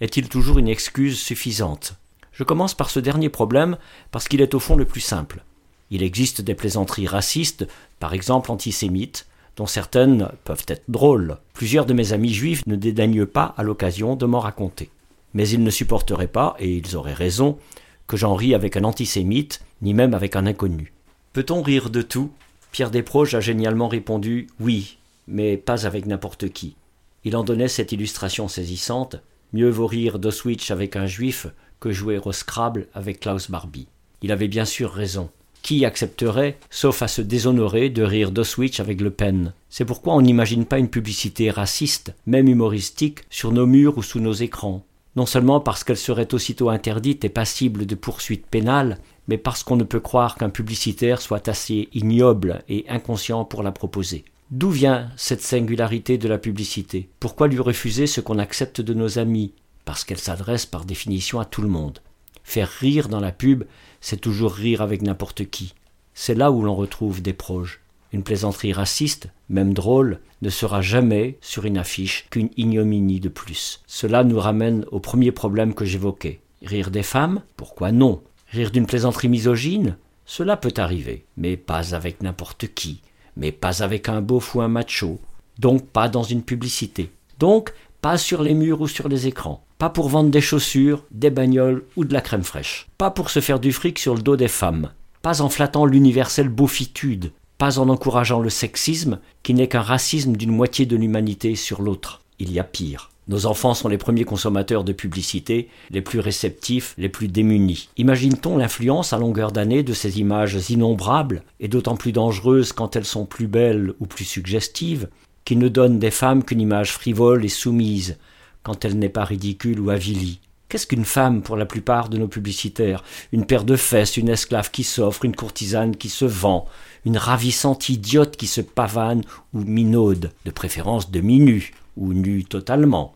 Est-il 0.00 0.28
toujours 0.28 0.58
une 0.58 0.68
excuse 0.68 1.20
suffisante? 1.20 1.94
Je 2.32 2.42
commence 2.42 2.74
par 2.74 2.90
ce 2.90 2.98
dernier 2.98 3.28
problème 3.28 3.78
parce 4.10 4.26
qu'il 4.26 4.40
est 4.40 4.54
au 4.54 4.58
fond 4.58 4.74
le 4.74 4.84
plus 4.84 5.00
simple. 5.00 5.44
Il 5.90 6.02
existe 6.02 6.40
des 6.40 6.54
plaisanteries 6.54 7.06
racistes, 7.06 7.68
par 8.00 8.12
exemple 8.12 8.50
antisémites, 8.50 9.28
dont 9.56 9.66
certaines 9.66 10.30
peuvent 10.42 10.64
être 10.66 10.82
drôles. 10.88 11.36
Plusieurs 11.52 11.86
de 11.86 11.94
mes 11.94 12.12
amis 12.12 12.34
juifs 12.34 12.66
ne 12.66 12.74
dédaignent 12.74 13.26
pas 13.26 13.54
à 13.56 13.62
l'occasion 13.62 14.16
de 14.16 14.26
m'en 14.26 14.40
raconter. 14.40 14.90
Mais 15.32 15.48
ils 15.48 15.62
ne 15.62 15.70
supporteraient 15.70 16.26
pas, 16.26 16.56
et 16.58 16.76
ils 16.76 16.96
auraient 16.96 17.14
raison, 17.14 17.58
que 18.06 18.16
j'en 18.16 18.34
ris 18.34 18.54
avec 18.54 18.76
un 18.76 18.84
antisémite, 18.84 19.60
ni 19.82 19.94
même 19.94 20.14
avec 20.14 20.36
un 20.36 20.46
inconnu. 20.46 20.92
Peut-on 21.32 21.62
rire 21.62 21.90
de 21.90 22.02
tout? 22.02 22.30
Pierre 22.72 22.90
Desproges 22.90 23.34
a 23.34 23.40
génialement 23.40 23.88
répondu 23.88 24.48
Oui, 24.60 24.98
mais 25.26 25.56
pas 25.56 25.86
avec 25.86 26.06
n'importe 26.06 26.48
qui. 26.50 26.76
Il 27.24 27.36
en 27.36 27.44
donnait 27.44 27.68
cette 27.68 27.92
illustration 27.92 28.48
saisissante 28.48 29.16
Mieux 29.52 29.70
vaut 29.70 29.86
rire 29.86 30.18
d'Auschwitz 30.18 30.72
avec 30.72 30.96
un 30.96 31.06
juif 31.06 31.46
que 31.78 31.92
jouer 31.92 32.18
au 32.18 32.32
Scrabble 32.32 32.88
avec 32.92 33.20
Klaus 33.20 33.50
Barbie. 33.50 33.86
Il 34.20 34.32
avait 34.32 34.48
bien 34.48 34.64
sûr 34.64 34.90
raison. 34.90 35.30
Qui 35.62 35.84
accepterait, 35.84 36.58
sauf 36.70 37.02
à 37.02 37.08
se 37.08 37.22
déshonorer, 37.22 37.88
de 37.88 38.02
rire 38.02 38.32
d'Auschwitz 38.32 38.80
avec 38.80 39.00
Le 39.00 39.10
Pen? 39.10 39.52
C'est 39.70 39.84
pourquoi 39.84 40.14
on 40.14 40.22
n'imagine 40.22 40.66
pas 40.66 40.78
une 40.78 40.88
publicité 40.88 41.50
raciste, 41.50 42.14
même 42.26 42.48
humoristique, 42.48 43.20
sur 43.30 43.52
nos 43.52 43.66
murs 43.66 43.96
ou 43.96 44.02
sous 44.02 44.20
nos 44.20 44.32
écrans 44.32 44.84
non 45.16 45.26
seulement 45.26 45.60
parce 45.60 45.84
qu'elle 45.84 45.96
serait 45.96 46.34
aussitôt 46.34 46.70
interdite 46.70 47.24
et 47.24 47.28
passible 47.28 47.86
de 47.86 47.94
poursuites 47.94 48.46
pénales, 48.46 48.98
mais 49.28 49.38
parce 49.38 49.62
qu'on 49.62 49.76
ne 49.76 49.84
peut 49.84 50.00
croire 50.00 50.36
qu'un 50.36 50.50
publicitaire 50.50 51.20
soit 51.20 51.48
assez 51.48 51.88
ignoble 51.92 52.62
et 52.68 52.84
inconscient 52.88 53.44
pour 53.44 53.62
la 53.62 53.72
proposer. 53.72 54.24
D'où 54.50 54.70
vient 54.70 55.10
cette 55.16 55.40
singularité 55.40 56.18
de 56.18 56.28
la 56.28 56.38
publicité? 56.38 57.08
Pourquoi 57.20 57.48
lui 57.48 57.58
refuser 57.58 58.06
ce 58.06 58.20
qu'on 58.20 58.38
accepte 58.38 58.80
de 58.80 58.94
nos 58.94 59.18
amis? 59.18 59.52
Parce 59.84 60.04
qu'elle 60.04 60.18
s'adresse 60.18 60.66
par 60.66 60.84
définition 60.84 61.40
à 61.40 61.44
tout 61.44 61.62
le 61.62 61.68
monde. 61.68 62.00
Faire 62.42 62.68
rire 62.68 63.08
dans 63.08 63.20
la 63.20 63.32
pub, 63.32 63.64
c'est 64.00 64.20
toujours 64.20 64.52
rire 64.52 64.82
avec 64.82 65.02
n'importe 65.02 65.48
qui. 65.48 65.74
C'est 66.12 66.34
là 66.34 66.50
où 66.50 66.62
l'on 66.62 66.74
retrouve 66.74 67.22
des 67.22 67.32
proches. 67.32 67.80
Une 68.14 68.22
plaisanterie 68.22 68.72
raciste, 68.72 69.28
même 69.48 69.74
drôle, 69.74 70.20
ne 70.40 70.48
sera 70.48 70.80
jamais 70.80 71.36
sur 71.40 71.64
une 71.64 71.76
affiche 71.76 72.26
qu'une 72.30 72.50
ignominie 72.56 73.18
de 73.18 73.28
plus. 73.28 73.82
Cela 73.88 74.22
nous 74.22 74.38
ramène 74.38 74.84
au 74.92 75.00
premier 75.00 75.32
problème 75.32 75.74
que 75.74 75.84
j'évoquais. 75.84 76.40
Rire 76.62 76.92
des 76.92 77.02
femmes 77.02 77.42
Pourquoi 77.56 77.90
non? 77.90 78.22
Rire 78.52 78.70
d'une 78.70 78.86
plaisanterie 78.86 79.28
misogyne? 79.28 79.96
Cela 80.26 80.56
peut 80.56 80.72
arriver, 80.76 81.24
mais 81.36 81.56
pas 81.56 81.92
avec 81.92 82.22
n'importe 82.22 82.68
qui, 82.72 83.00
mais 83.36 83.50
pas 83.50 83.82
avec 83.82 84.08
un 84.08 84.20
beauf 84.20 84.54
ou 84.54 84.60
un 84.60 84.68
macho, 84.68 85.18
donc 85.58 85.84
pas 85.84 86.08
dans 86.08 86.22
une 86.22 86.44
publicité, 86.44 87.10
donc 87.40 87.74
pas 88.00 88.16
sur 88.16 88.44
les 88.44 88.54
murs 88.54 88.80
ou 88.80 88.86
sur 88.86 89.08
les 89.08 89.26
écrans, 89.26 89.64
pas 89.76 89.90
pour 89.90 90.08
vendre 90.08 90.30
des 90.30 90.40
chaussures, 90.40 91.02
des 91.10 91.30
bagnoles 91.30 91.82
ou 91.96 92.04
de 92.04 92.12
la 92.12 92.20
crème 92.20 92.44
fraîche, 92.44 92.86
pas 92.96 93.10
pour 93.10 93.30
se 93.30 93.40
faire 93.40 93.58
du 93.58 93.72
fric 93.72 93.98
sur 93.98 94.14
le 94.14 94.22
dos 94.22 94.36
des 94.36 94.46
femmes, 94.46 94.92
pas 95.20 95.42
en 95.42 95.48
flattant 95.48 95.84
l'universelle 95.84 96.48
beaufitude, 96.48 97.32
pas 97.58 97.78
en 97.78 97.88
encourageant 97.88 98.40
le 98.40 98.50
sexisme, 98.50 99.18
qui 99.42 99.54
n'est 99.54 99.68
qu'un 99.68 99.80
racisme 99.80 100.36
d'une 100.36 100.50
moitié 100.50 100.86
de 100.86 100.96
l'humanité 100.96 101.54
sur 101.54 101.82
l'autre. 101.82 102.22
Il 102.38 102.52
y 102.52 102.58
a 102.58 102.64
pire. 102.64 103.10
Nos 103.26 103.46
enfants 103.46 103.72
sont 103.72 103.88
les 103.88 103.96
premiers 103.96 104.24
consommateurs 104.24 104.84
de 104.84 104.92
publicité, 104.92 105.68
les 105.90 106.02
plus 106.02 106.20
réceptifs, 106.20 106.94
les 106.98 107.08
plus 107.08 107.28
démunis. 107.28 107.88
Imagine-t-on 107.96 108.58
l'influence 108.58 109.14
à 109.14 109.18
longueur 109.18 109.50
d'année 109.50 109.82
de 109.82 109.94
ces 109.94 110.20
images 110.20 110.58
innombrables, 110.68 111.42
et 111.58 111.68
d'autant 111.68 111.96
plus 111.96 112.12
dangereuses 112.12 112.72
quand 112.72 112.96
elles 112.96 113.06
sont 113.06 113.24
plus 113.24 113.46
belles 113.46 113.94
ou 113.98 114.06
plus 114.06 114.26
suggestives, 114.26 115.08
qui 115.46 115.56
ne 115.56 115.68
donnent 115.68 115.98
des 115.98 116.10
femmes 116.10 116.44
qu'une 116.44 116.60
image 116.60 116.92
frivole 116.92 117.44
et 117.44 117.48
soumise, 117.48 118.18
quand 118.62 118.84
elle 118.84 118.98
n'est 118.98 119.08
pas 119.08 119.24
ridicule 119.24 119.80
ou 119.80 119.88
avilie? 119.88 120.40
Qu'est-ce 120.68 120.86
qu'une 120.86 121.04
femme 121.04 121.42
pour 121.42 121.56
la 121.56 121.66
plupart 121.66 122.08
de 122.08 122.18
nos 122.18 122.26
publicitaires? 122.26 123.04
Une 123.32 123.46
paire 123.46 123.64
de 123.64 123.76
fesses, 123.76 124.16
une 124.16 124.28
esclave 124.28 124.70
qui 124.70 124.82
s'offre, 124.82 125.24
une 125.24 125.36
courtisane 125.36 125.96
qui 125.96 126.08
se 126.08 126.24
vend, 126.24 126.66
une 127.04 127.18
ravissante 127.18 127.88
idiote 127.88 128.36
qui 128.36 128.46
se 128.46 128.60
pavane 128.60 129.22
ou 129.52 129.60
minaude, 129.60 130.32
de 130.44 130.50
préférence 130.50 131.10
demi-nue 131.10 131.72
ou 131.96 132.12
nue 132.12 132.44
totalement, 132.44 133.14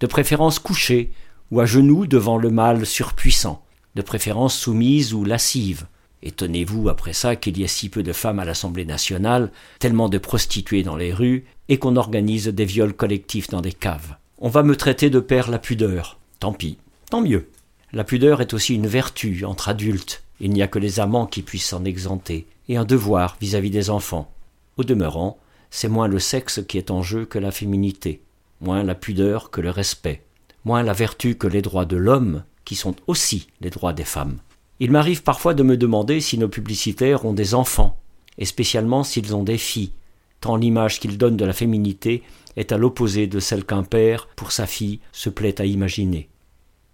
de 0.00 0.06
préférence 0.06 0.58
couchée 0.58 1.10
ou 1.50 1.60
à 1.60 1.66
genoux 1.66 2.06
devant 2.06 2.36
le 2.36 2.50
mâle 2.50 2.86
surpuissant, 2.86 3.64
de 3.94 4.02
préférence 4.02 4.56
soumise 4.56 5.14
ou 5.14 5.24
lascive. 5.24 5.86
Étonnez-vous 6.22 6.88
après 6.88 7.12
ça 7.12 7.36
qu'il 7.36 7.58
y 7.58 7.64
ait 7.64 7.68
si 7.68 7.88
peu 7.88 8.02
de 8.02 8.12
femmes 8.12 8.40
à 8.40 8.44
l'Assemblée 8.44 8.84
nationale, 8.84 9.50
tellement 9.78 10.08
de 10.08 10.18
prostituées 10.18 10.82
dans 10.82 10.96
les 10.96 11.12
rues, 11.12 11.46
et 11.68 11.78
qu'on 11.78 11.96
organise 11.96 12.48
des 12.48 12.64
viols 12.64 12.94
collectifs 12.94 13.48
dans 13.48 13.60
des 13.60 13.72
caves. 13.72 14.16
On 14.38 14.48
va 14.48 14.62
me 14.62 14.76
traiter 14.76 15.10
de 15.10 15.20
père 15.20 15.50
la 15.50 15.58
pudeur. 15.58 16.17
Tant 16.40 16.52
pis, 16.52 16.78
tant 17.10 17.20
mieux. 17.20 17.48
La 17.92 18.04
pudeur 18.04 18.40
est 18.40 18.54
aussi 18.54 18.74
une 18.74 18.86
vertu 18.86 19.44
entre 19.44 19.68
adultes. 19.68 20.22
Il 20.40 20.50
n'y 20.52 20.62
a 20.62 20.68
que 20.68 20.78
les 20.78 21.00
amants 21.00 21.26
qui 21.26 21.42
puissent 21.42 21.68
s'en 21.68 21.84
exempter, 21.84 22.46
et 22.68 22.76
un 22.76 22.84
devoir 22.84 23.36
vis-à-vis 23.40 23.70
des 23.70 23.90
enfants. 23.90 24.30
Au 24.76 24.84
demeurant, 24.84 25.38
c'est 25.70 25.88
moins 25.88 26.06
le 26.06 26.18
sexe 26.18 26.60
qui 26.66 26.78
est 26.78 26.90
en 26.90 27.02
jeu 27.02 27.24
que 27.24 27.38
la 27.38 27.50
féminité, 27.50 28.22
moins 28.60 28.82
la 28.82 28.94
pudeur 28.94 29.50
que 29.50 29.60
le 29.60 29.70
respect, 29.70 30.22
moins 30.64 30.82
la 30.82 30.92
vertu 30.92 31.34
que 31.36 31.48
les 31.48 31.62
droits 31.62 31.86
de 31.86 31.96
l'homme, 31.96 32.44
qui 32.64 32.76
sont 32.76 32.94
aussi 33.06 33.48
les 33.60 33.70
droits 33.70 33.92
des 33.92 34.04
femmes. 34.04 34.38
Il 34.80 34.92
m'arrive 34.92 35.22
parfois 35.24 35.54
de 35.54 35.64
me 35.64 35.76
demander 35.76 36.20
si 36.20 36.38
nos 36.38 36.48
publicitaires 36.48 37.24
ont 37.24 37.32
des 37.32 37.54
enfants, 37.54 37.98
et 38.38 38.44
spécialement 38.44 39.02
s'ils 39.02 39.34
ont 39.34 39.42
des 39.42 39.58
filles, 39.58 39.92
tant 40.40 40.56
l'image 40.56 41.00
qu'ils 41.00 41.18
donnent 41.18 41.36
de 41.36 41.44
la 41.44 41.52
féminité 41.52 42.22
est 42.56 42.72
à 42.72 42.78
l'opposé 42.78 43.26
de 43.26 43.40
celle 43.40 43.64
qu'un 43.64 43.84
père, 43.84 44.28
pour 44.36 44.52
sa 44.52 44.66
fille, 44.66 45.00
se 45.12 45.30
plaît 45.30 45.60
à 45.60 45.64
imaginer. 45.64 46.28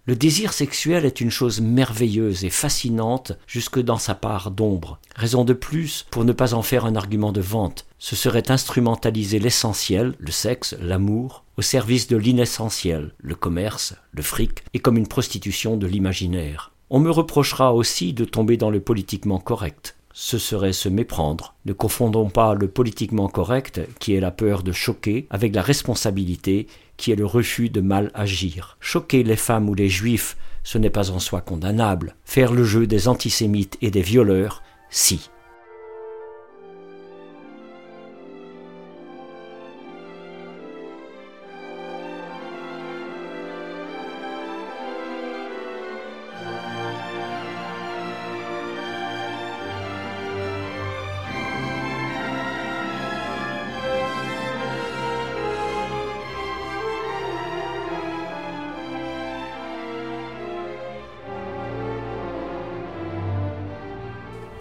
Le 0.07 0.15
désir 0.15 0.53
sexuel 0.53 1.03
est 1.03 1.19
une 1.19 1.31
chose 1.31 1.61
merveilleuse 1.61 2.45
et 2.45 2.51
fascinante 2.51 3.31
jusque 3.47 3.79
dans 3.79 3.97
sa 3.97 4.13
part 4.13 4.51
d'ombre. 4.51 4.99
Raison 5.15 5.43
de 5.43 5.53
plus 5.53 6.05
pour 6.11 6.25
ne 6.25 6.31
pas 6.31 6.53
en 6.53 6.61
faire 6.61 6.85
un 6.85 6.95
argument 6.95 7.31
de 7.31 7.41
vente. 7.41 7.87
Ce 7.97 8.15
serait 8.15 8.51
instrumentaliser 8.51 9.39
l'essentiel, 9.39 10.13
le 10.19 10.29
sexe, 10.29 10.75
l'amour, 10.79 11.43
au 11.57 11.63
service 11.63 12.07
de 12.07 12.17
l'inessentiel, 12.17 13.15
le 13.17 13.33
commerce, 13.33 13.95
le 14.11 14.21
fric, 14.21 14.63
et 14.75 14.79
comme 14.79 14.97
une 14.97 15.07
prostitution 15.07 15.75
de 15.75 15.87
l'imaginaire. 15.87 16.71
On 16.91 16.99
me 16.99 17.09
reprochera 17.09 17.73
aussi 17.73 18.13
de 18.13 18.25
tomber 18.25 18.57
dans 18.57 18.69
le 18.69 18.81
politiquement 18.81 19.39
correct. 19.39 19.95
Ce 20.17 20.37
serait 20.37 20.71
se 20.71 20.87
méprendre. 20.87 21.55
Ne 21.65 21.73
confondons 21.73 22.29
pas 22.29 22.53
le 22.53 22.69
politiquement 22.69 23.27
correct, 23.27 23.81
qui 23.99 24.15
est 24.15 24.21
la 24.21 24.31
peur 24.31 24.63
de 24.63 24.71
choquer, 24.71 25.27
avec 25.29 25.53
la 25.53 25.61
responsabilité, 25.61 26.67
qui 26.95 27.11
est 27.11 27.17
le 27.17 27.25
refus 27.25 27.67
de 27.67 27.81
mal 27.81 28.11
agir. 28.13 28.77
Choquer 28.79 29.23
les 29.23 29.35
femmes 29.35 29.67
ou 29.67 29.73
les 29.73 29.89
juifs, 29.89 30.37
ce 30.63 30.77
n'est 30.77 30.89
pas 30.89 31.11
en 31.11 31.19
soi 31.19 31.41
condamnable. 31.41 32.15
Faire 32.23 32.53
le 32.53 32.63
jeu 32.63 32.87
des 32.87 33.09
antisémites 33.09 33.77
et 33.81 33.91
des 33.91 34.01
violeurs, 34.01 34.63
si. 34.89 35.29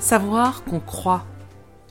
Savoir 0.04 0.64
qu'on 0.64 0.80
croit. 0.80 1.24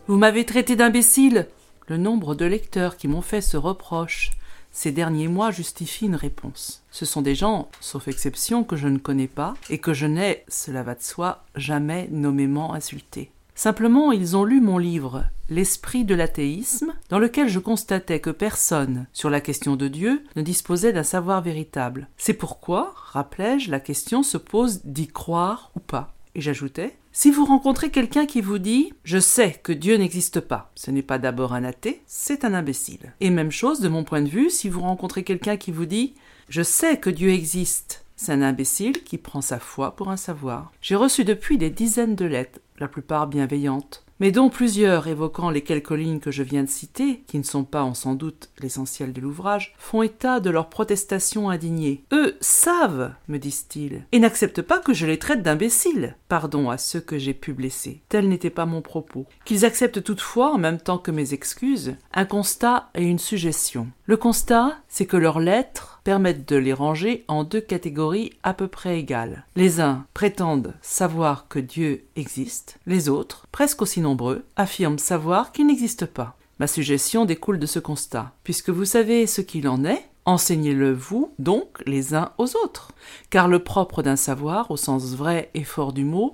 Vous 0.06 0.18
m'avez 0.18 0.46
traité 0.46 0.76
d'imbécile. 0.76 1.48
Le 1.88 1.98
nombre 1.98 2.36
de 2.36 2.46
lecteurs 2.46 2.96
qui 2.96 3.08
m'ont 3.08 3.24
fait 3.24 3.42
ce 3.42 3.58
reproche 3.58 4.30
ces 4.72 4.92
derniers 4.92 5.28
mois 5.28 5.50
justifie 5.50 6.06
une 6.06 6.16
réponse. 6.16 6.84
Ce 6.92 7.08
sont 7.08 7.24
des 7.24 7.34
gens, 7.34 7.70
sauf 7.80 8.08
exception, 8.08 8.64
que 8.64 8.76
je 8.76 8.88
ne 8.88 9.00
connais 9.00 9.28
pas 9.28 9.56
et 9.72 9.80
que 9.80 9.96
je 9.96 10.06
n'ai, 10.06 10.46
cela 10.48 10.84
va 10.84 10.94
de 10.94 11.02
soi, 11.02 11.44
jamais 11.56 12.08
nommément 12.12 12.76
insulté. 12.76 13.32
Simplement, 13.56 14.12
ils 14.12 14.38
ont 14.38 14.44
lu 14.44 14.62
mon 14.62 14.78
livre 14.78 15.26
L'esprit 15.50 16.06
de 16.06 16.14
l'athéisme, 16.14 16.94
dans 17.10 17.20
lequel 17.20 17.50
je 17.50 17.60
constatais 17.60 18.20
que 18.20 18.30
personne, 18.30 19.08
sur 19.12 19.32
la 19.32 19.42
question 19.42 19.76
de 19.76 19.88
Dieu, 19.88 20.24
ne 20.36 20.44
disposait 20.44 20.94
d'un 20.94 21.02
savoir 21.02 21.42
véritable. 21.42 22.08
C'est 22.18 22.34
pourquoi, 22.36 22.94
rappelais-je, 22.96 23.72
la 23.72 23.80
question 23.80 24.22
se 24.22 24.38
pose 24.38 24.82
d'y 24.84 25.08
croire 25.08 25.72
ou 25.76 25.80
pas. 25.80 26.14
Et 26.36 26.42
j'ajoutais 26.42 26.98
si 27.12 27.30
vous 27.30 27.46
rencontrez 27.46 27.92
quelqu'un 27.92 28.26
qui 28.26 28.42
vous 28.42 28.58
dit 28.58 28.92
Je 29.04 29.20
sais 29.20 29.52
que 29.62 29.72
Dieu 29.72 29.98
n'existe 29.98 30.40
pas, 30.40 30.72
ce 30.74 30.90
n'est 30.90 31.04
pas 31.04 31.20
d'abord 31.20 31.54
un 31.54 31.64
athée, 31.64 32.02
c'est 32.08 32.44
un 32.44 32.56
imbécile. 32.56 33.14
Et 33.20 33.30
même 33.30 33.52
chose 33.52 33.82
de 33.82 33.88
mon 33.88 34.04
point 34.04 34.22
de 34.22 34.30
vue, 34.30 34.50
si 34.50 34.68
vous 34.68 34.82
rencontrez 34.82 35.24
quelqu'un 35.24 35.58
qui 35.58 35.72
vous 35.72 35.86
dit 35.86 36.16
Je 36.50 36.64
sais 36.64 36.98
que 36.98 37.12
Dieu 37.12 37.30
existe, 37.30 38.06
c'est 38.16 38.32
un 38.32 38.42
imbécile 38.42 39.04
qui 39.04 39.20
prend 39.20 39.42
sa 39.42 39.60
foi 39.60 39.96
pour 39.96 40.10
un 40.10 40.18
savoir. 40.18 40.72
J'ai 40.82 40.96
reçu 40.96 41.24
depuis 41.24 41.60
des 41.60 41.70
dizaines 41.70 42.16
de 42.16 42.26
lettres, 42.26 42.60
la 42.80 42.88
plupart 42.88 43.28
bienveillantes, 43.28 44.04
mais 44.24 44.32
dont 44.32 44.48
plusieurs 44.48 45.08
évoquant 45.08 45.50
les 45.50 45.64
quelques 45.64 45.92
lignes 45.92 46.22
que 46.22 46.32
je 46.32 46.44
viens 46.44 46.64
de 46.64 46.70
citer, 46.70 47.26
qui 47.28 47.38
ne 47.38 47.44
sont 47.44 47.66
pas 47.66 47.84
en 47.84 47.94
sans 47.94 48.16
doute 48.16 48.52
l'essentiel 48.62 49.12
de 49.12 49.20
l'ouvrage, 49.20 49.76
font 49.78 50.02
état 50.02 50.40
de 50.40 50.50
leurs 50.50 50.70
protestations 50.70 51.50
indignées. 51.50 52.06
Eux 52.14 52.38
savent, 52.40 53.12
me 53.28 53.38
disent-ils, 53.38 54.06
et 54.14 54.20
n'acceptent 54.20 54.62
pas 54.62 54.80
que 54.80 54.94
je 54.94 55.06
les 55.06 55.20
traite 55.20 55.44
d'imbéciles. 55.44 56.16
Pardon 56.30 56.70
à 56.70 56.78
ceux 56.78 57.02
que 57.02 57.18
j'ai 57.18 57.34
pu 57.34 57.52
blesser. 57.52 58.02
Tel 58.08 58.30
n'était 58.30 58.50
pas 58.50 58.66
mon 58.66 58.82
propos. 58.82 59.26
Qu'ils 59.44 59.66
acceptent 59.66 60.02
toutefois, 60.02 60.54
en 60.54 60.58
même 60.58 60.80
temps 60.80 61.00
que 61.00 61.12
mes 61.12 61.34
excuses, 61.34 61.98
un 62.14 62.24
constat 62.24 62.92
et 62.96 63.04
une 63.04 63.20
suggestion. 63.20 63.90
Le 64.06 64.16
constat, 64.16 64.78
c'est 64.88 65.06
que 65.06 65.18
leurs 65.18 65.42
lettres 65.42 65.93
permettent 66.04 66.48
de 66.48 66.56
les 66.56 66.74
ranger 66.74 67.24
en 67.28 67.44
deux 67.44 67.62
catégories 67.62 68.34
à 68.44 68.54
peu 68.54 68.68
près 68.68 69.00
égales. 69.00 69.46
Les 69.56 69.80
uns 69.82 70.06
prétendent 70.14 70.74
savoir 70.82 71.48
que 71.48 71.60
Dieu 71.60 72.06
existe, 72.16 72.80
les 72.86 73.10
autres, 73.10 73.48
presque 73.52 73.82
aussi 73.82 74.02
nombreux, 74.02 74.44
affirment 74.56 75.00
savoir 75.00 75.52
qu'il 75.52 75.68
n'existe 75.68 76.06
pas. 76.06 76.38
Ma 76.60 76.68
suggestion 76.68 77.26
découle 77.26 77.60
de 77.60 77.66
ce 77.66 77.80
constat. 77.80 78.32
Puisque 78.44 78.70
vous 78.70 78.86
savez 78.86 79.28
ce 79.28 79.42
qu'il 79.42 79.68
en 79.68 79.84
est, 79.84 80.08
enseignez-le 80.26 80.94
vous 80.94 81.34
donc 81.40 81.82
les 81.86 82.14
uns 82.14 82.32
aux 82.38 82.56
autres. 82.64 82.92
Car 83.30 83.48
le 83.48 83.60
propre 83.60 84.04
d'un 84.04 84.16
savoir, 84.16 84.70
au 84.72 84.78
sens 84.78 85.16
vrai 85.16 85.50
et 85.54 85.64
fort 85.64 85.94
du 85.94 86.06
mot, 86.06 86.34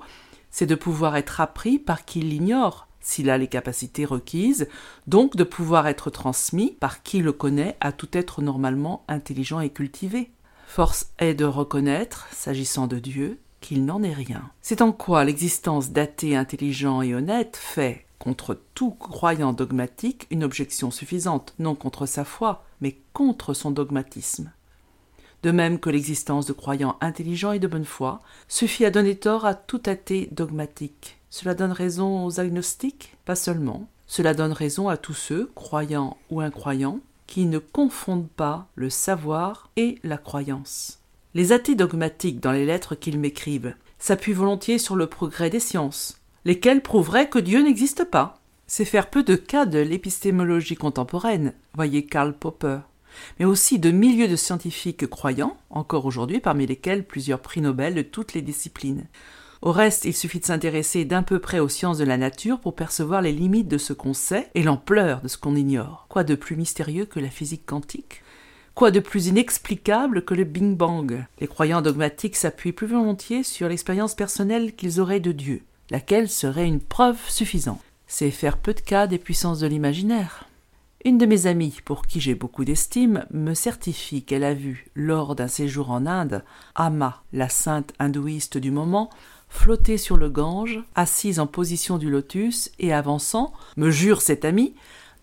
c'est 0.51 0.65
de 0.65 0.75
pouvoir 0.75 1.15
être 1.15 1.41
appris 1.41 1.79
par 1.79 2.05
qui 2.05 2.21
l'ignore, 2.21 2.88
s'il 3.01 3.29
a 3.29 3.37
les 3.37 3.47
capacités 3.47 4.05
requises, 4.05 4.67
donc 5.07 5.35
de 5.35 5.43
pouvoir 5.43 5.87
être 5.87 6.09
transmis 6.09 6.71
par 6.79 7.03
qui 7.03 7.19
le 7.19 7.31
connaît 7.31 7.77
à 7.79 7.91
tout 7.91 8.09
être 8.13 8.41
normalement 8.41 9.03
intelligent 9.07 9.59
et 9.59 9.69
cultivé. 9.69 10.31
Force 10.67 11.07
est 11.17 11.33
de 11.33 11.45
reconnaître, 11.45 12.27
s'agissant 12.31 12.87
de 12.87 12.99
Dieu, 12.99 13.39
qu'il 13.61 13.85
n'en 13.85 14.03
est 14.03 14.13
rien. 14.13 14.49
C'est 14.61 14.81
en 14.81 14.91
quoi 14.91 15.25
l'existence 15.25 15.91
d'athées 15.91 16.35
intelligents 16.35 17.01
et 17.01 17.13
honnêtes 17.13 17.57
fait, 17.57 18.05
contre 18.19 18.59
tout 18.75 18.91
croyant 18.91 19.53
dogmatique, 19.53 20.27
une 20.29 20.43
objection 20.43 20.91
suffisante, 20.91 21.53
non 21.59 21.75
contre 21.75 22.05
sa 22.05 22.25
foi, 22.25 22.63
mais 22.81 22.97
contre 23.13 23.53
son 23.53 23.71
dogmatisme. 23.71 24.51
De 25.41 25.51
même 25.51 25.79
que 25.79 25.89
l'existence 25.89 26.45
de 26.45 26.53
croyants 26.53 26.97
intelligents 26.99 27.53
et 27.53 27.59
de 27.59 27.67
bonne 27.67 27.85
foi 27.85 28.19
suffit 28.47 28.85
à 28.85 28.91
donner 28.91 29.15
tort 29.15 29.45
à 29.45 29.55
tout 29.55 29.81
athée 29.85 30.27
dogmatique. 30.31 31.18
Cela 31.29 31.53
donne 31.53 31.71
raison 31.71 32.25
aux 32.25 32.39
agnostiques? 32.39 33.15
Pas 33.25 33.35
seulement. 33.35 33.87
Cela 34.07 34.33
donne 34.33 34.51
raison 34.51 34.89
à 34.89 34.97
tous 34.97 35.13
ceux, 35.13 35.51
croyants 35.53 36.17
ou 36.31 36.41
incroyants, 36.41 36.99
qui 37.27 37.45
ne 37.45 37.59
confondent 37.59 38.29
pas 38.29 38.67
le 38.73 38.89
savoir 38.89 39.69
et 39.75 39.99
la 40.03 40.17
croyance. 40.17 40.99
Les 41.35 41.51
athées 41.51 41.75
dogmatiques 41.75 42.39
dans 42.39 42.51
les 42.51 42.65
lettres 42.65 42.95
qu'ils 42.95 43.19
m'écrivent 43.19 43.75
s'appuient 43.99 44.33
volontiers 44.33 44.79
sur 44.79 44.95
le 44.95 45.05
progrès 45.05 45.51
des 45.51 45.59
sciences, 45.59 46.19
lesquelles 46.45 46.81
prouveraient 46.81 47.29
que 47.29 47.37
Dieu 47.37 47.61
n'existe 47.61 48.03
pas. 48.03 48.39
C'est 48.65 48.85
faire 48.85 49.11
peu 49.11 49.21
de 49.21 49.35
cas 49.35 49.67
de 49.67 49.77
l'épistémologie 49.77 50.75
contemporaine, 50.75 51.53
voyez 51.75 52.05
Karl 52.05 52.33
Popper, 52.33 52.79
mais 53.37 53.45
aussi 53.45 53.77
de 53.77 53.91
milieux 53.91 54.27
de 54.27 54.35
scientifiques 54.35 55.07
croyants, 55.07 55.57
encore 55.69 56.05
aujourd'hui 56.05 56.39
parmi 56.39 56.65
lesquels 56.65 57.05
plusieurs 57.05 57.41
prix 57.41 57.61
Nobel 57.61 57.93
de 57.93 58.01
toutes 58.01 58.33
les 58.33 58.41
disciplines. 58.41 59.05
Au 59.61 59.73
reste, 59.73 60.05
il 60.05 60.15
suffit 60.15 60.39
de 60.39 60.45
s'intéresser 60.45 61.03
d'un 61.03 61.21
peu 61.21 61.39
près 61.39 61.59
aux 61.59 61.67
sciences 61.67 61.97
de 61.97 62.05
la 62.05 62.15
nature 62.15 62.61
pour 62.61 62.75
percevoir 62.75 63.21
les 63.21 63.33
limites 63.33 63.67
de 63.67 63.77
ce 63.77 63.91
qu'on 63.91 64.13
sait 64.13 64.49
et 64.55 64.63
l'ampleur 64.63 65.21
de 65.21 65.27
ce 65.27 65.37
qu'on 65.37 65.55
ignore. 65.55 66.05
Quoi 66.07 66.23
de 66.23 66.35
plus 66.35 66.55
mystérieux 66.55 67.05
que 67.05 67.19
la 67.19 67.29
physique 67.29 67.65
quantique? 67.65 68.23
Quoi 68.73 68.91
de 68.91 69.01
plus 69.01 69.27
inexplicable 69.27 70.23
que 70.23 70.33
le 70.33 70.45
Bing 70.45 70.77
Bang? 70.77 71.25
Les 71.41 71.47
croyants 71.47 71.81
dogmatiques 71.81 72.37
s'appuient 72.37 72.71
plus 72.71 72.87
volontiers 72.87 73.43
sur 73.43 73.67
l'expérience 73.67 74.15
personnelle 74.15 74.73
qu'ils 74.73 75.01
auraient 75.01 75.19
de 75.19 75.33
Dieu, 75.33 75.63
laquelle 75.89 76.29
serait 76.29 76.67
une 76.67 76.79
preuve 76.79 77.19
suffisante? 77.27 77.81
C'est 78.07 78.31
faire 78.31 78.57
peu 78.57 78.73
de 78.73 78.79
cas 78.79 79.07
des 79.07 79.17
puissances 79.17 79.59
de 79.59 79.67
l'imaginaire. 79.67 80.45
Une 81.05 81.17
de 81.17 81.25
mes 81.25 81.47
amies, 81.47 81.79
pour 81.83 82.07
qui 82.07 82.19
j'ai 82.21 82.35
beaucoup 82.35 82.65
d'estime, 82.65 83.25
me 83.31 83.53
certifie 83.53 84.23
qu'elle 84.23 84.43
a 84.43 84.53
vu, 84.53 84.87
lors 84.95 85.35
d'un 85.35 85.47
séjour 85.47 85.91
en 85.91 86.05
Inde, 86.05 86.43
Ama, 86.75 87.23
la 87.31 87.49
sainte 87.49 87.93
hindouiste 87.99 88.57
du 88.57 88.71
moment, 88.71 89.09
flotter 89.49 89.97
sur 89.97 90.15
le 90.15 90.29
Gange, 90.29 90.79
assise 90.95 91.39
en 91.39 91.47
position 91.47 91.97
du 91.97 92.09
lotus 92.09 92.71
et 92.79 92.93
avançant, 92.93 93.51
me 93.75 93.91
jure 93.91 94.21
cet 94.21 94.45
ami, 94.45 94.73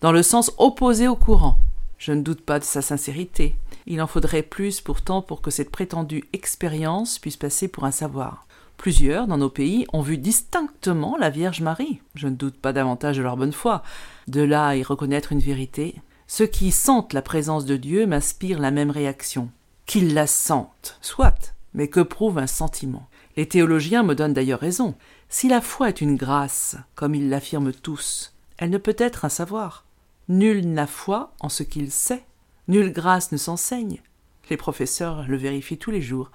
dans 0.01 0.11
le 0.11 0.21
sens 0.21 0.51
opposé 0.57 1.07
au 1.07 1.15
courant. 1.15 1.57
Je 1.97 2.11
ne 2.11 2.21
doute 2.21 2.41
pas 2.41 2.59
de 2.59 2.63
sa 2.63 2.81
sincérité. 2.81 3.55
Il 3.87 4.01
en 4.01 4.07
faudrait 4.07 4.43
plus 4.43 4.81
pourtant 4.81 5.21
pour 5.21 5.41
que 5.41 5.49
cette 5.49 5.71
prétendue 5.71 6.25
expérience 6.33 7.17
puisse 7.17 7.37
passer 7.37 7.67
pour 7.67 7.85
un 7.85 7.91
savoir. 7.91 8.45
Plusieurs, 8.77 9.25
dans 9.25 9.37
nos 9.37 9.49
pays, 9.49 9.87
ont 9.91 10.01
vu 10.01 10.19
distinctement 10.19 11.17
la 11.17 11.31
Vierge 11.31 11.61
Marie. 11.61 11.99
Je 12.13 12.27
ne 12.27 12.35
doute 12.35 12.57
pas 12.57 12.73
davantage 12.73 13.17
de 13.17 13.23
leur 13.23 13.35
bonne 13.35 13.53
foi. 13.53 13.81
De 14.27 14.41
là 14.41 14.67
à 14.67 14.75
y 14.75 14.83
reconnaître 14.83 15.31
une 15.31 15.39
vérité. 15.39 15.95
Ceux 16.27 16.45
qui 16.45 16.71
sentent 16.71 17.13
la 17.13 17.23
présence 17.23 17.65
de 17.65 17.77
Dieu 17.77 18.05
m'inspirent 18.05 18.59
la 18.59 18.69
même 18.69 18.91
réaction. 18.91 19.49
Qu'ils 19.87 20.13
la 20.13 20.27
sentent, 20.27 20.99
soit, 21.01 21.55
mais 21.73 21.87
que 21.87 22.01
prouve 22.01 22.37
un 22.37 22.47
sentiment. 22.47 23.07
Les 23.37 23.47
théologiens 23.47 24.01
me 24.01 24.15
donnent 24.15 24.33
d'ailleurs 24.33 24.59
raison. 24.59 24.95
Si 25.29 25.47
la 25.47 25.61
foi 25.61 25.89
est 25.89 26.01
une 26.01 26.15
grâce, 26.15 26.75
comme 26.95 27.13
ils 27.13 27.29
l'affirment 27.29 27.71
tous, 27.71 28.33
elle 28.57 28.71
ne 28.71 28.79
peut 28.79 28.95
être 28.97 29.25
un 29.25 29.29
savoir. 29.29 29.85
Nul 30.27 30.67
n'a 30.73 30.87
foi 30.87 31.33
en 31.39 31.47
ce 31.47 31.61
qu'il 31.61 31.91
sait. 31.91 32.25
Nulle 32.67 32.91
grâce 32.91 33.31
ne 33.31 33.37
s'enseigne. 33.37 34.01
Les 34.49 34.57
professeurs 34.57 35.27
le 35.27 35.37
vérifient 35.37 35.77
tous 35.77 35.91
les 35.91 36.01
jours. 36.01 36.31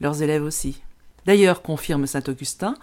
Leurs 0.00 0.22
élèves 0.22 0.44
aussi. 0.44 0.80
D'ailleurs, 1.26 1.60
confirme 1.60 2.06
saint 2.06 2.22
Augustin, 2.28 2.76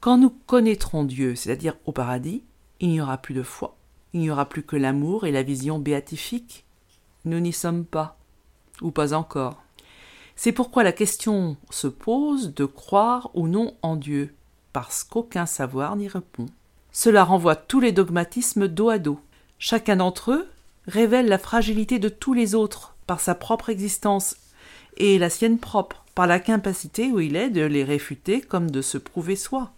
quand 0.00 0.16
nous 0.16 0.30
connaîtrons 0.30 1.04
Dieu, 1.04 1.34
c'est-à-dire 1.34 1.76
au 1.84 1.92
paradis, 1.92 2.42
il 2.80 2.88
n'y 2.88 3.00
aura 3.00 3.18
plus 3.18 3.34
de 3.34 3.42
foi. 3.42 3.76
Il 4.14 4.20
n'y 4.20 4.30
aura 4.30 4.48
plus 4.48 4.62
que 4.62 4.76
l'amour 4.76 5.26
et 5.26 5.32
la 5.32 5.42
vision 5.42 5.78
béatifique. 5.78 6.64
Nous 7.26 7.40
n'y 7.40 7.52
sommes 7.52 7.84
pas. 7.84 8.16
Ou 8.80 8.90
pas 8.90 9.12
encore. 9.12 9.63
C'est 10.36 10.52
pourquoi 10.52 10.82
la 10.82 10.92
question 10.92 11.56
se 11.70 11.86
pose 11.86 12.54
de 12.54 12.64
croire 12.64 13.30
ou 13.34 13.48
non 13.48 13.74
en 13.82 13.96
Dieu, 13.96 14.34
parce 14.72 15.04
qu'aucun 15.04 15.46
savoir 15.46 15.96
n'y 15.96 16.08
répond. 16.08 16.46
Cela 16.92 17.24
renvoie 17.24 17.56
tous 17.56 17.80
les 17.80 17.92
dogmatismes 17.92 18.68
dos 18.68 18.88
à 18.88 18.98
dos. 18.98 19.20
Chacun 19.58 19.96
d'entre 19.96 20.32
eux 20.32 20.48
révèle 20.86 21.28
la 21.28 21.38
fragilité 21.38 21.98
de 21.98 22.08
tous 22.08 22.34
les 22.34 22.54
autres 22.54 22.94
par 23.06 23.20
sa 23.20 23.34
propre 23.34 23.70
existence 23.70 24.36
et 24.96 25.18
la 25.18 25.30
sienne 25.30 25.58
propre 25.58 26.04
par 26.14 26.26
la 26.26 26.38
capacité 26.38 27.10
où 27.10 27.20
il 27.20 27.36
est 27.36 27.50
de 27.50 27.64
les 27.64 27.84
réfuter 27.84 28.40
comme 28.40 28.70
de 28.70 28.82
se 28.82 28.98
prouver 28.98 29.36
soi. 29.36 29.72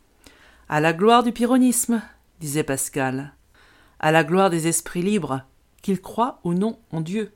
À 0.68 0.80
la 0.80 0.92
gloire 0.92 1.22
du 1.22 1.32
pyrrhonisme, 1.32 2.02
disait 2.40 2.64
Pascal, 2.64 3.32
à 4.00 4.12
la 4.12 4.24
gloire 4.24 4.50
des 4.50 4.66
esprits 4.66 5.02
libres, 5.02 5.42
qu'ils 5.80 6.00
croient 6.00 6.40
ou 6.44 6.52
non 6.52 6.78
en 6.92 7.00
Dieu. 7.00 7.32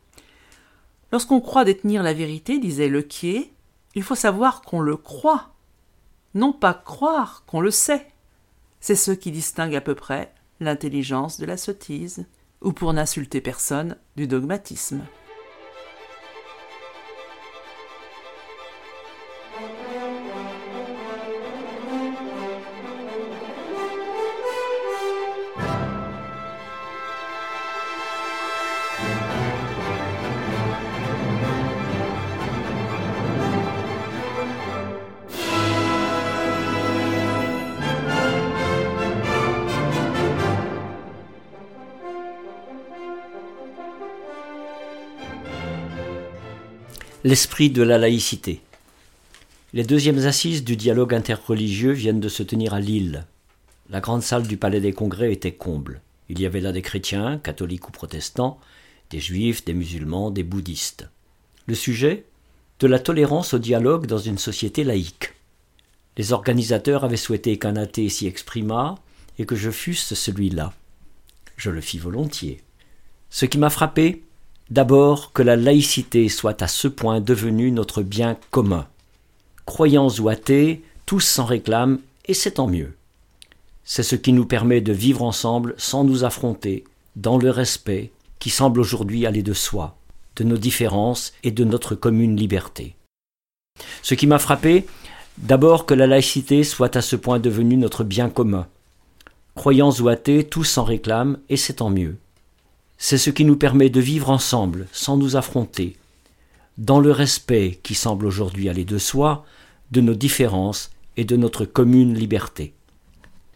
Lorsqu'on 1.12 1.40
croit 1.40 1.64
détenir 1.64 2.02
la 2.02 2.14
vérité, 2.14 2.58
disait 2.58 2.88
Lequier, 2.88 3.52
il 3.94 4.02
faut 4.02 4.14
savoir 4.14 4.62
qu'on 4.62 4.80
le 4.80 4.96
croit, 4.96 5.54
non 6.34 6.52
pas 6.52 6.74
croire 6.74 7.44
qu'on 7.46 7.60
le 7.60 7.70
sait. 7.70 8.06
C'est 8.80 8.94
ce 8.94 9.10
qui 9.10 9.32
distingue 9.32 9.74
à 9.74 9.80
peu 9.80 9.94
près 9.94 10.32
l'intelligence 10.60 11.40
de 11.40 11.46
la 11.46 11.56
sottise, 11.56 12.26
ou 12.60 12.72
pour 12.72 12.92
n'insulter 12.92 13.40
personne, 13.40 13.96
du 14.16 14.26
dogmatisme. 14.26 15.00
L'esprit 47.30 47.70
de 47.70 47.84
la 47.84 47.96
laïcité. 47.96 48.60
Les 49.72 49.84
deuxièmes 49.84 50.26
assises 50.26 50.64
du 50.64 50.74
dialogue 50.74 51.14
interreligieux 51.14 51.92
viennent 51.92 52.18
de 52.18 52.28
se 52.28 52.42
tenir 52.42 52.74
à 52.74 52.80
Lille. 52.80 53.24
La 53.88 54.00
grande 54.00 54.24
salle 54.24 54.48
du 54.48 54.56
Palais 54.56 54.80
des 54.80 54.92
Congrès 54.92 55.32
était 55.32 55.52
comble. 55.52 56.00
Il 56.28 56.40
y 56.40 56.46
avait 56.46 56.60
là 56.60 56.72
des 56.72 56.82
chrétiens, 56.82 57.38
catholiques 57.38 57.86
ou 57.86 57.92
protestants, 57.92 58.58
des 59.10 59.20
juifs, 59.20 59.64
des 59.64 59.74
musulmans, 59.74 60.32
des 60.32 60.42
bouddhistes. 60.42 61.08
Le 61.66 61.76
sujet 61.76 62.24
De 62.80 62.88
la 62.88 62.98
tolérance 62.98 63.54
au 63.54 63.60
dialogue 63.60 64.06
dans 64.06 64.18
une 64.18 64.38
société 64.38 64.82
laïque. 64.82 65.32
Les 66.16 66.32
organisateurs 66.32 67.04
avaient 67.04 67.16
souhaité 67.16 67.60
qu'un 67.60 67.76
athée 67.76 68.08
s'y 68.08 68.26
exprimât 68.26 68.96
et 69.38 69.46
que 69.46 69.54
je 69.54 69.70
fusse 69.70 70.14
celui-là. 70.14 70.72
Je 71.56 71.70
le 71.70 71.80
fis 71.80 71.98
volontiers. 71.98 72.60
Ce 73.28 73.46
qui 73.46 73.58
m'a 73.58 73.70
frappé, 73.70 74.24
D'abord 74.70 75.32
que 75.32 75.42
la 75.42 75.56
laïcité 75.56 76.28
soit 76.28 76.62
à 76.62 76.68
ce 76.68 76.86
point 76.86 77.20
devenue 77.20 77.72
notre 77.72 78.02
bien 78.02 78.36
commun. 78.52 78.86
Croyants 79.66 80.10
ou 80.20 80.28
athées, 80.28 80.82
tous 81.06 81.20
s'en 81.20 81.44
réclament, 81.44 81.98
et 82.26 82.34
c'est 82.34 82.52
tant 82.52 82.68
mieux. 82.68 82.94
C'est 83.82 84.04
ce 84.04 84.14
qui 84.14 84.32
nous 84.32 84.46
permet 84.46 84.80
de 84.80 84.92
vivre 84.92 85.22
ensemble 85.22 85.74
sans 85.76 86.04
nous 86.04 86.22
affronter, 86.22 86.84
dans 87.16 87.36
le 87.36 87.50
respect 87.50 88.12
qui 88.38 88.50
semble 88.50 88.78
aujourd'hui 88.78 89.26
aller 89.26 89.42
de 89.42 89.52
soi, 89.52 89.96
de 90.36 90.44
nos 90.44 90.56
différences 90.56 91.32
et 91.42 91.50
de 91.50 91.64
notre 91.64 91.96
commune 91.96 92.36
liberté. 92.36 92.94
Ce 94.02 94.14
qui 94.14 94.28
m'a 94.28 94.38
frappé, 94.38 94.86
d'abord 95.38 95.84
que 95.84 95.94
la 95.94 96.06
laïcité 96.06 96.62
soit 96.62 96.94
à 96.94 97.02
ce 97.02 97.16
point 97.16 97.40
devenue 97.40 97.76
notre 97.76 98.04
bien 98.04 98.30
commun. 98.30 98.68
Croyants 99.56 99.92
ou 100.00 100.08
athées, 100.08 100.44
tous 100.44 100.64
s'en 100.64 100.84
réclament, 100.84 101.38
et 101.48 101.56
c'est 101.56 101.74
tant 101.74 101.90
mieux. 101.90 102.16
C'est 103.02 103.16
ce 103.16 103.30
qui 103.30 103.46
nous 103.46 103.56
permet 103.56 103.88
de 103.88 103.98
vivre 103.98 104.28
ensemble, 104.28 104.86
sans 104.92 105.16
nous 105.16 105.34
affronter, 105.34 105.96
dans 106.76 107.00
le 107.00 107.10
respect 107.10 107.80
qui 107.82 107.94
semble 107.94 108.26
aujourd'hui 108.26 108.68
aller 108.68 108.84
de 108.84 108.98
soi, 108.98 109.46
de 109.90 110.02
nos 110.02 110.14
différences 110.14 110.90
et 111.16 111.24
de 111.24 111.34
notre 111.34 111.64
commune 111.64 112.12
liberté. 112.14 112.74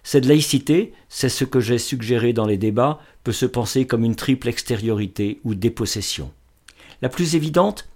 Cette 0.02 0.24
laïcité, 0.24 0.94
c'est 1.11 1.28
ce 1.28 1.44
que 1.44 1.61
j'ai 1.61 1.76
suggéré 1.76 2.33
dans 2.33 2.46
les 2.46 2.57
débats, 2.57 3.00
peut 3.22 3.33
se 3.33 3.44
penser 3.44 3.87
comme 3.87 4.02
une 4.02 4.16
triple 4.16 4.48
extériorité 4.48 5.40
ou 5.44 5.54
dépossession. 5.54 6.33
La 7.02 7.11
plus 7.11 7.37
évidente, 7.37 7.87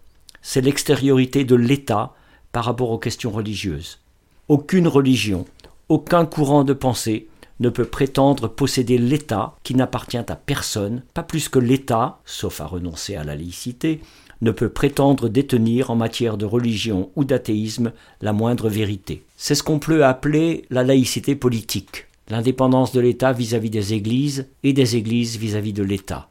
c'est 0.43 0.61
l'extériorité 0.61 1.45
de 1.45 1.55
l'État 1.55 2.15
par 2.53 2.67
rapport 2.67 2.91
aux 2.91 2.99
questions 2.99 3.31
religieuses. 3.31 4.01
Aucune 4.49 4.87
religion, 4.87 5.47
aucun 5.89 6.27
courant 6.27 6.63
de 6.65 6.75
pensée 6.75 7.27
ne 7.61 7.69
peut 7.69 7.85
prétendre 7.85 8.49
posséder 8.49 8.99
l'État 8.99 9.57
qui 9.63 9.75
n'appartient 9.75 10.17
à 10.17 10.37
personne, 10.37 11.03
pas 11.15 11.23
plus 11.23 11.49
que 11.49 11.59
l'État, 11.59 12.21
sauf 12.25 12.61
à 12.61 12.67
renoncer 12.67 13.17
à 13.17 13.25
la 13.25 13.35
laïcité, 13.35 14.01
ne 14.41 14.51
peut 14.51 14.69
prétendre 14.69 15.29
détenir 15.29 15.91
en 15.91 15.97
matière 15.97 16.37
de 16.37 16.47
religion 16.47 17.11
ou 17.17 17.25
d'athéisme 17.25 17.93
la 18.21 18.33
moindre 18.33 18.69
vérité. 18.69 19.25
C'est 19.37 19.55
ce 19.55 19.63
qu'on 19.63 19.81
peut 19.81 20.05
appeler 20.05 20.65
la 20.71 20.85
laïcité 20.85 21.35
politique, 21.35 22.07
l'indépendance 22.29 22.93
de 22.93 23.01
l'État 23.01 23.33
vis-à-vis 23.33 23.71
des 23.71 23.95
Églises 23.95 24.47
et 24.63 24.73
des 24.73 24.97
Églises 24.97 25.37
vis-à-vis 25.37 25.73
de 25.73 25.83
l'État. 25.83 26.29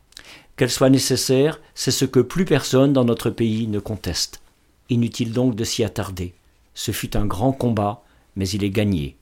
Qu'elle 0.55 0.71
soit 0.71 0.89
nécessaire, 0.89 1.59
c'est 1.75 1.91
ce 1.91 2.05
que 2.05 2.19
plus 2.19 2.45
personne 2.45 2.93
dans 2.93 3.05
notre 3.05 3.29
pays 3.29 3.67
ne 3.67 3.79
conteste. 3.79 4.41
Inutile 4.89 5.33
donc 5.33 5.55
de 5.55 5.63
s'y 5.63 5.83
attarder. 5.83 6.33
Ce 6.73 6.91
fut 6.91 7.17
un 7.17 7.25
grand 7.25 7.51
combat, 7.51 8.03
mais 8.35 8.47
il 8.49 8.63
est 8.63 8.69
gagné. 8.69 9.16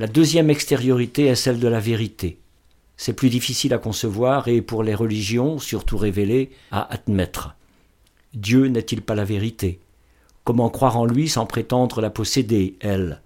La 0.00 0.08
deuxième 0.08 0.50
extériorité 0.50 1.26
est 1.26 1.36
celle 1.36 1.60
de 1.60 1.68
la 1.68 1.78
vérité. 1.78 2.38
C'est 2.96 3.12
plus 3.12 3.28
difficile 3.28 3.72
à 3.74 3.78
concevoir 3.78 4.48
et 4.48 4.60
pour 4.60 4.82
les 4.82 4.94
religions, 4.94 5.60
surtout 5.60 5.96
révélées, 5.96 6.50
à 6.72 6.92
admettre. 6.92 7.54
Dieu 8.34 8.66
n'est-il 8.66 9.02
pas 9.02 9.14
la 9.14 9.24
vérité? 9.24 9.78
Comment 10.42 10.68
croire 10.68 10.96
en 10.96 11.06
lui 11.06 11.28
sans 11.28 11.46
prétendre 11.46 12.00
la 12.00 12.10
posséder, 12.10 12.74
elle? 12.80 13.22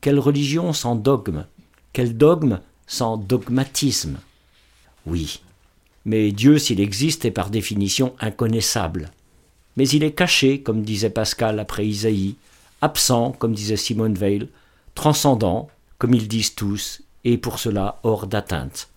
Quelle 0.00 0.20
religion 0.20 0.72
sans 0.72 0.94
dogme? 0.94 1.44
Quel 1.92 2.16
dogme 2.16 2.60
sans 2.86 3.16
dogmatisme? 3.16 4.18
Oui. 5.06 5.40
Mais 6.04 6.30
Dieu, 6.30 6.58
s'il 6.58 6.80
existe, 6.80 7.24
est 7.24 7.32
par 7.32 7.50
définition 7.50 8.14
inconnaissable. 8.20 9.10
Mais 9.76 9.88
il 9.88 10.04
est 10.04 10.12
caché, 10.12 10.62
comme 10.62 10.82
disait 10.82 11.10
Pascal 11.10 11.58
après 11.58 11.86
Isaïe, 11.86 12.36
absent, 12.80 13.32
comme 13.32 13.54
disait 13.54 13.76
Simone 13.76 14.16
Weil, 14.16 14.48
transcendant, 14.94 15.68
comme 16.02 16.14
ils 16.14 16.26
disent 16.26 16.56
tous, 16.56 17.02
et 17.22 17.38
pour 17.38 17.60
cela 17.60 18.00
hors 18.02 18.26
d'atteinte. 18.26 18.88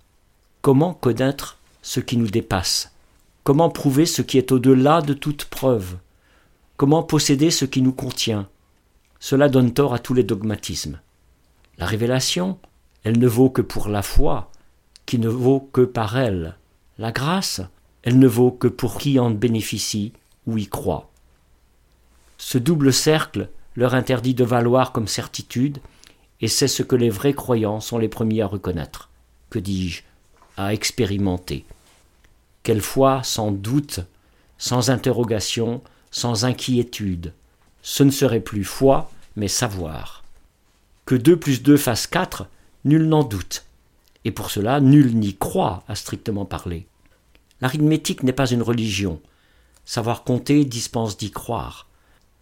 Comment 0.63 0.95
connaître 0.95 1.59
ce 1.83 1.99
qui 1.99 2.17
nous 2.17 2.31
dépasse? 2.31 2.93
Comment 3.43 3.69
prouver 3.69 4.07
ce 4.07 4.23
qui 4.23 4.39
est 4.39 4.51
au-delà 4.51 5.03
de 5.03 5.13
toute 5.13 5.45
preuve? 5.45 5.97
Comment 6.77 7.03
posséder 7.03 7.51
ce 7.51 7.65
qui 7.65 7.83
nous 7.83 7.93
contient? 7.93 8.49
Cela 9.19 9.49
donne 9.49 9.71
tort 9.71 9.93
à 9.93 9.99
tous 9.99 10.15
les 10.15 10.23
dogmatismes. 10.23 10.99
La 11.77 11.85
révélation, 11.85 12.57
elle 13.03 13.19
ne 13.19 13.27
vaut 13.27 13.51
que 13.51 13.61
pour 13.61 13.87
la 13.87 14.01
foi, 14.01 14.49
qui 15.05 15.19
ne 15.19 15.29
vaut 15.29 15.59
que 15.59 15.81
par 15.81 16.17
elle. 16.17 16.57
La 16.97 17.11
grâce, 17.11 17.61
elle 18.01 18.17
ne 18.17 18.27
vaut 18.27 18.49
que 18.49 18.67
pour 18.67 18.97
qui 18.97 19.19
en 19.19 19.29
bénéficie 19.29 20.11
ou 20.47 20.57
y 20.57 20.65
croit. 20.65 21.11
Ce 22.39 22.57
double 22.57 22.91
cercle 22.91 23.49
leur 23.75 23.93
interdit 23.93 24.33
de 24.33 24.43
valoir 24.43 24.91
comme 24.91 25.07
certitude 25.07 25.77
et 26.45 26.47
c'est 26.47 26.67
ce 26.67 26.83
que 26.83 26.95
les 26.95 27.09
vrais 27.09 27.33
croyants 27.33 27.79
sont 27.79 27.97
les 27.97 28.07
premiers 28.07 28.43
à 28.43 28.45
reconnaître, 28.45 29.09
que 29.49 29.57
dis-je, 29.57 30.03
à 30.57 30.75
expérimenter. 30.75 31.65
Quelle 32.61 32.81
foi 32.81 33.23
sans 33.23 33.51
doute, 33.51 34.01
sans 34.59 34.91
interrogation, 34.91 35.81
sans 36.11 36.45
inquiétude. 36.45 37.33
Ce 37.81 38.03
ne 38.03 38.11
serait 38.11 38.41
plus 38.41 38.63
foi, 38.63 39.09
mais 39.35 39.47
savoir. 39.47 40.23
Que 41.05 41.15
deux 41.15 41.35
plus 41.35 41.63
deux 41.63 41.77
fasse 41.77 42.05
quatre, 42.05 42.45
nul 42.83 43.07
n'en 43.07 43.23
doute. 43.23 43.65
Et 44.23 44.29
pour 44.29 44.51
cela, 44.51 44.79
nul 44.79 45.15
n'y 45.15 45.35
croit, 45.35 45.83
à 45.87 45.95
strictement 45.95 46.45
parler. 46.45 46.85
L'arithmétique 47.59 48.21
n'est 48.21 48.33
pas 48.33 48.51
une 48.51 48.61
religion. 48.61 49.19
Savoir 49.83 50.23
compter 50.23 50.63
dispense 50.63 51.17
d'y 51.17 51.31
croire. 51.31 51.87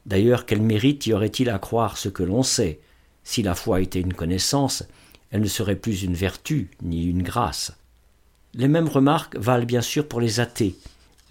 D'ailleurs, 0.05 0.45
quel 0.45 0.61
mérite 0.61 1.05
y 1.07 1.13
aurait-il 1.13 1.49
à 1.49 1.57
croire 1.57 1.97
ce 1.97 2.09
que 2.09 2.23
l'on 2.23 2.43
sait? 2.43 2.81
Si 3.23 3.41
la 3.41 3.55
foi 3.55 3.81
était 3.81 4.01
une 4.01 4.13
connaissance, 4.13 4.83
elle 5.31 5.41
ne 5.41 5.47
serait 5.47 5.75
plus 5.75 6.03
une 6.03 6.13
vertu 6.13 6.69
ni 6.81 7.05
une 7.05 7.23
grâce. 7.23 7.73
Les 8.53 8.67
mêmes 8.67 8.87
remarques 8.87 9.35
valent 9.37 9.65
bien 9.65 9.81
sûr 9.81 10.07
pour 10.07 10.21
les 10.21 10.39
athées. 10.39 10.75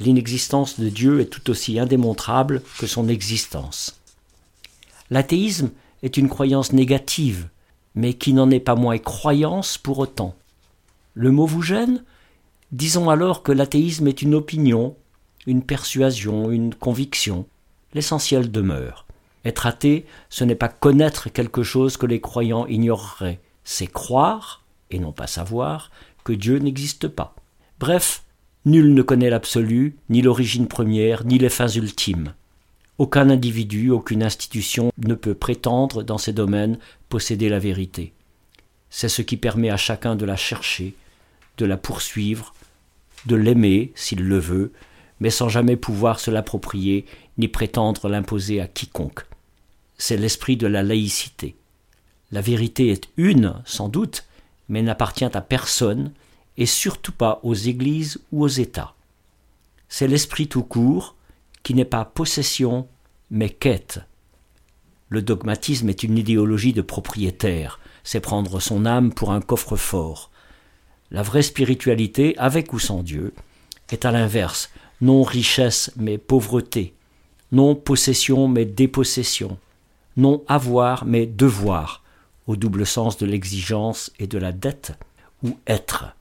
L'inexistence 0.00 0.80
de 0.80 0.88
Dieu 0.88 1.20
est 1.20 1.26
tout 1.26 1.50
aussi 1.50 1.78
indémontrable 1.78 2.62
que 2.78 2.86
son 2.86 3.08
existence. 3.08 4.00
L'athéisme 5.10 5.70
est 6.02 6.16
une 6.16 6.28
croyance 6.28 6.72
négative, 6.72 7.48
mais 7.94 8.14
qui 8.14 8.32
n'en 8.32 8.50
est 8.50 8.60
pas 8.60 8.74
moins 8.74 8.98
croyance 8.98 9.78
pour 9.78 9.98
autant. 9.98 10.34
Le 11.14 11.30
mot 11.30 11.46
vous 11.46 11.62
gêne? 11.62 12.02
Disons 12.72 13.10
alors 13.10 13.42
que 13.42 13.52
l'athéisme 13.52 14.08
est 14.08 14.22
une 14.22 14.34
opinion, 14.34 14.96
une 15.46 15.62
persuasion, 15.62 16.50
une 16.50 16.74
conviction. 16.74 17.46
l'essentiel 17.94 18.50
demeure. 18.50 19.06
Être 19.44 19.66
athée, 19.66 20.06
ce 20.28 20.44
n'est 20.44 20.54
pas 20.54 20.68
connaître 20.68 21.28
quelque 21.28 21.62
chose 21.62 21.96
que 21.96 22.06
les 22.06 22.20
croyants 22.20 22.66
ignoreraient, 22.66 23.40
c'est 23.64 23.86
croire, 23.86 24.62
et 24.90 24.98
non 24.98 25.12
pas 25.12 25.26
savoir, 25.26 25.90
que 26.24 26.32
Dieu 26.32 26.58
n'existe 26.58 27.08
pas. 27.08 27.34
Bref, 27.80 28.22
nul 28.64 28.94
ne 28.94 29.02
connaît 29.02 29.30
l'absolu, 29.30 29.96
ni 30.08 30.22
l'origine 30.22 30.68
première, 30.68 31.24
ni 31.24 31.38
les 31.38 31.48
fins 31.48 31.68
ultimes. 31.68 32.34
Aucun 32.98 33.30
individu, 33.30 33.90
aucune 33.90 34.22
institution 34.22 34.92
ne 34.98 35.14
peut 35.14 35.34
prétendre 35.34 36.02
dans 36.04 36.18
ces 36.18 36.32
domaines 36.32 36.78
posséder 37.08 37.48
la 37.48 37.58
vérité. 37.58 38.12
C'est 38.90 39.08
ce 39.08 39.22
qui 39.22 39.36
permet 39.36 39.70
à 39.70 39.76
chacun 39.76 40.14
de 40.14 40.24
la 40.24 40.36
chercher, 40.36 40.94
de 41.58 41.64
la 41.64 41.76
poursuivre, 41.76 42.54
de 43.26 43.34
l'aimer 43.34 43.92
s'il 43.94 44.22
le 44.22 44.38
veut, 44.38 44.72
mais 45.18 45.30
sans 45.30 45.48
jamais 45.48 45.76
pouvoir 45.76 46.20
se 46.20 46.30
l'approprier 46.30 47.06
ni 47.38 47.48
prétendre 47.48 48.08
l'imposer 48.08 48.60
à 48.60 48.68
quiconque. 48.68 49.24
C'est 50.04 50.16
l'esprit 50.16 50.56
de 50.56 50.66
la 50.66 50.82
laïcité. 50.82 51.54
La 52.32 52.40
vérité 52.40 52.88
est 52.88 53.08
une, 53.16 53.62
sans 53.64 53.88
doute, 53.88 54.24
mais 54.68 54.82
n'appartient 54.82 55.24
à 55.24 55.40
personne, 55.40 56.10
et 56.56 56.66
surtout 56.66 57.12
pas 57.12 57.38
aux 57.44 57.54
églises 57.54 58.20
ou 58.32 58.42
aux 58.42 58.48
États. 58.48 58.96
C'est 59.88 60.08
l'esprit 60.08 60.48
tout 60.48 60.64
court, 60.64 61.14
qui 61.62 61.74
n'est 61.74 61.84
pas 61.84 62.04
possession, 62.04 62.88
mais 63.30 63.48
quête. 63.48 64.00
Le 65.08 65.22
dogmatisme 65.22 65.88
est 65.88 66.02
une 66.02 66.18
idéologie 66.18 66.72
de 66.72 66.82
propriétaire, 66.82 67.78
c'est 68.02 68.18
prendre 68.18 68.58
son 68.58 68.84
âme 68.86 69.12
pour 69.12 69.30
un 69.30 69.40
coffre-fort. 69.40 70.32
La 71.12 71.22
vraie 71.22 71.42
spiritualité, 71.42 72.36
avec 72.38 72.72
ou 72.72 72.80
sans 72.80 73.04
Dieu, 73.04 73.34
est 73.92 74.04
à 74.04 74.10
l'inverse, 74.10 74.70
non 75.00 75.22
richesse 75.22 75.92
mais 75.94 76.18
pauvreté, 76.18 76.92
non 77.52 77.76
possession 77.76 78.48
mais 78.48 78.64
dépossession, 78.64 79.58
non 80.16 80.44
avoir 80.48 81.04
mais 81.04 81.26
devoir, 81.26 82.02
au 82.46 82.56
double 82.56 82.86
sens 82.86 83.16
de 83.18 83.26
l'exigence 83.26 84.12
et 84.18 84.26
de 84.26 84.38
la 84.38 84.52
dette, 84.52 84.92
ou 85.42 85.58
être. 85.66 86.14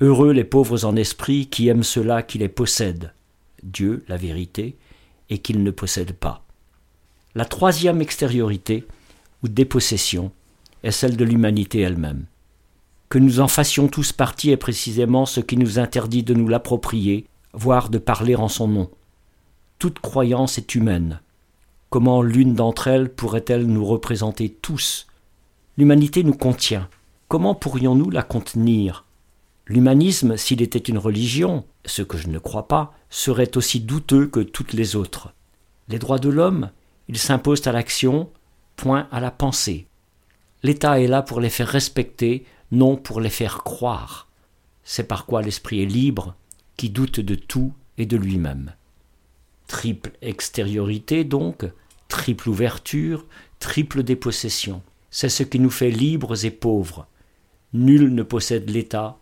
Heureux 0.00 0.32
les 0.32 0.44
pauvres 0.44 0.84
en 0.84 0.96
esprit 0.96 1.46
qui 1.46 1.68
aiment 1.68 1.82
cela 1.82 2.22
qui 2.22 2.38
les 2.38 2.48
possède, 2.48 3.12
Dieu, 3.62 4.04
la 4.08 4.16
vérité, 4.16 4.76
et 5.30 5.38
qu'ils 5.38 5.62
ne 5.62 5.70
possèdent 5.70 6.12
pas. 6.12 6.44
La 7.34 7.44
troisième 7.44 8.00
extériorité, 8.00 8.86
ou 9.42 9.48
dépossession, 9.48 10.30
est 10.82 10.90
celle 10.90 11.16
de 11.16 11.24
l'humanité 11.24 11.80
elle-même. 11.80 12.26
Que 13.08 13.18
nous 13.18 13.40
en 13.40 13.48
fassions 13.48 13.88
tous 13.88 14.12
partie 14.12 14.50
est 14.50 14.56
précisément 14.56 15.26
ce 15.26 15.40
qui 15.40 15.56
nous 15.56 15.78
interdit 15.78 16.22
de 16.22 16.34
nous 16.34 16.48
l'approprier, 16.48 17.26
voire 17.52 17.88
de 17.88 17.98
parler 17.98 18.34
en 18.34 18.48
son 18.48 18.68
nom. 18.68 18.90
Toute 19.78 19.98
croyance 20.00 20.58
est 20.58 20.74
humaine. 20.74 21.20
Comment 21.94 22.22
l'une 22.22 22.54
d'entre 22.54 22.88
elles 22.88 23.08
pourrait-elle 23.08 23.68
nous 23.68 23.84
représenter 23.84 24.48
tous? 24.48 25.06
L'humanité 25.76 26.24
nous 26.24 26.34
contient. 26.34 26.88
Comment 27.28 27.54
pourrions-nous 27.54 28.10
la 28.10 28.24
contenir? 28.24 29.04
L'humanisme, 29.68 30.36
s'il 30.36 30.60
était 30.60 30.80
une 30.80 30.98
religion, 30.98 31.64
ce 31.84 32.02
que 32.02 32.18
je 32.18 32.26
ne 32.26 32.40
crois 32.40 32.66
pas, 32.66 32.94
serait 33.10 33.56
aussi 33.56 33.78
douteux 33.78 34.26
que 34.26 34.40
toutes 34.40 34.72
les 34.72 34.96
autres. 34.96 35.34
Les 35.86 36.00
droits 36.00 36.18
de 36.18 36.28
l'homme, 36.28 36.70
ils 37.06 37.16
s'imposent 37.16 37.68
à 37.68 37.70
l'action, 37.70 38.28
point 38.74 39.06
à 39.12 39.20
la 39.20 39.30
pensée. 39.30 39.86
L'État 40.64 41.00
est 41.00 41.06
là 41.06 41.22
pour 41.22 41.38
les 41.38 41.48
faire 41.48 41.68
respecter, 41.68 42.44
non 42.72 42.96
pour 42.96 43.20
les 43.20 43.30
faire 43.30 43.58
croire. 43.58 44.26
C'est 44.82 45.06
par 45.06 45.26
quoi 45.26 45.42
l'esprit 45.42 45.80
est 45.80 45.86
libre, 45.86 46.34
qui 46.76 46.90
doute 46.90 47.20
de 47.20 47.36
tout 47.36 47.72
et 47.98 48.06
de 48.06 48.16
lui-même. 48.16 48.72
Triple 49.68 50.10
extériorité 50.22 51.22
donc, 51.22 51.64
triple 52.08 52.48
ouverture, 52.48 53.26
triple 53.58 54.02
dépossession. 54.02 54.82
C'est 55.10 55.28
ce 55.28 55.42
qui 55.42 55.60
nous 55.60 55.70
fait 55.70 55.90
libres 55.90 56.44
et 56.44 56.50
pauvres. 56.50 57.06
Nul 57.72 58.14
ne 58.14 58.22
possède 58.22 58.70
l'État, 58.70 59.18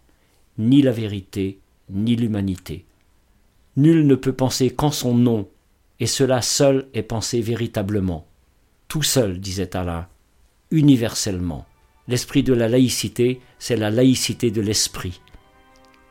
ni 0.59 0.83
la 0.83 0.92
vérité, 0.92 1.61
ni 1.90 2.16
l'humanité. 2.16 2.85
Nul 3.77 4.07
ne 4.07 4.14
peut 4.14 4.33
penser 4.33 4.71
qu'en 4.71 4.90
son 4.90 5.14
nom, 5.14 5.49
et 6.01 6.07
cela 6.07 6.42
seul 6.42 6.88
est 6.95 7.03
pensé 7.03 7.40
véritablement. 7.40 8.27
Tout 8.88 9.03
seul, 9.03 9.38
disait 9.40 9.77
Alain, 9.77 10.09
universellement. 10.71 11.66
L'esprit 12.09 12.42
de 12.42 12.53
la 12.53 12.68
laïcité, 12.68 13.40
c'est 13.59 13.77
la 13.77 13.90
laïcité 13.90 14.51
de 14.51 14.61
l'esprit. 14.61 15.21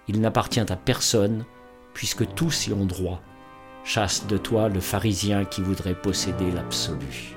Il 0.08 0.22
n'appartient 0.22 0.60
à 0.60 0.76
personne, 0.78 1.46
puisque 1.94 2.34
tous 2.34 2.68
y 2.68 2.74
ont 2.74 2.86
droit. 2.86 3.22
Chasse 3.84 4.28
de 4.28 4.38
toi 4.38 4.70
le 4.70 4.80
pharisien 4.80 5.44
qui 5.44 5.62
voudrait 5.62 5.96
posséder 5.96 6.52
l'absolu. 6.52 7.36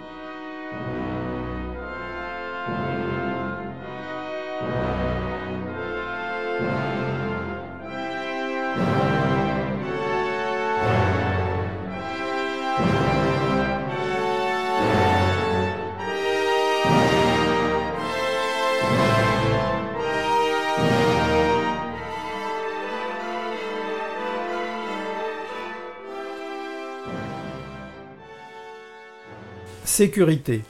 Sécurité. 29.96 30.62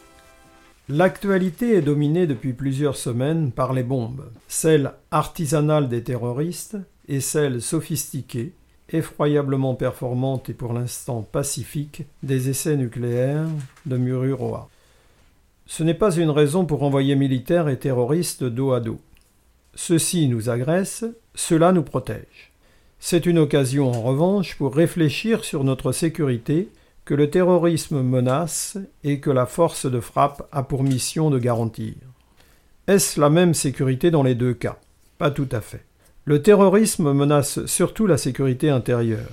L'actualité 0.91 1.77
est 1.77 1.81
dominée 1.81 2.27
depuis 2.27 2.53
plusieurs 2.53 2.99
semaines 2.99 3.53
par 3.53 3.73
les 3.73 3.83
bombes, 3.83 4.31
celles 4.49 4.93
artisanales 5.11 5.89
des 5.89 6.03
terroristes 6.03 6.77
et 7.09 7.21
celles 7.21 7.63
sophistiquées, 7.63 8.53
effroyablement 8.91 9.77
performantes 9.77 10.51
et 10.51 10.53
pour 10.53 10.75
l'instant 10.75 11.23
pacifiques 11.23 12.03
des 12.23 12.51
essais 12.51 12.77
nucléaires 12.77 13.49
de 13.87 13.97
Mururoa. 13.97 14.69
Ce 15.65 15.83
n'est 15.83 15.95
pas 15.95 16.15
une 16.15 16.29
raison 16.29 16.67
pour 16.67 16.83
envoyer 16.83 17.17
militaires 17.17 17.71
et 17.71 17.79
terroristes 17.79 18.45
dos 18.45 18.73
à 18.73 18.81
dos. 18.81 19.01
Ceux-ci 19.75 20.29
nous 20.29 20.51
agressent, 20.51 21.07
cela 21.35 21.73
nous 21.73 21.83
protège. 21.83 22.53
C'est 22.99 23.25
une 23.25 23.39
occasion 23.39 23.91
en 23.91 24.03
revanche 24.03 24.59
pour 24.59 24.77
réfléchir 24.77 25.47
sur 25.47 25.65
notre 25.65 25.93
sécurité 25.93 26.69
que 27.05 27.15
le 27.15 27.29
terrorisme 27.29 28.03
menace 28.03 28.79
et 29.03 29.21
que 29.21 29.31
la 29.31 29.47
force 29.47 29.87
de 29.87 30.01
frappe 30.01 30.49
a 30.53 30.63
pour 30.63 30.83
mission 30.83 31.31
de 31.31 31.39
garantir. 31.39 31.95
Est-ce 32.87 33.21
la 33.21 33.31
même 33.31 33.55
sécurité 33.55 34.11
dans 34.11 34.23
les 34.23 34.35
deux 34.35 34.55
cas? 34.55 34.79
Pas 35.19 35.31
tout 35.31 35.49
à 35.53 35.61
fait. 35.61 35.85
Le 36.25 36.41
terrorisme 36.41 37.13
menace 37.13 37.65
surtout 37.67 38.07
la 38.07 38.17
sécurité 38.17 38.71
intérieure. 38.71 39.31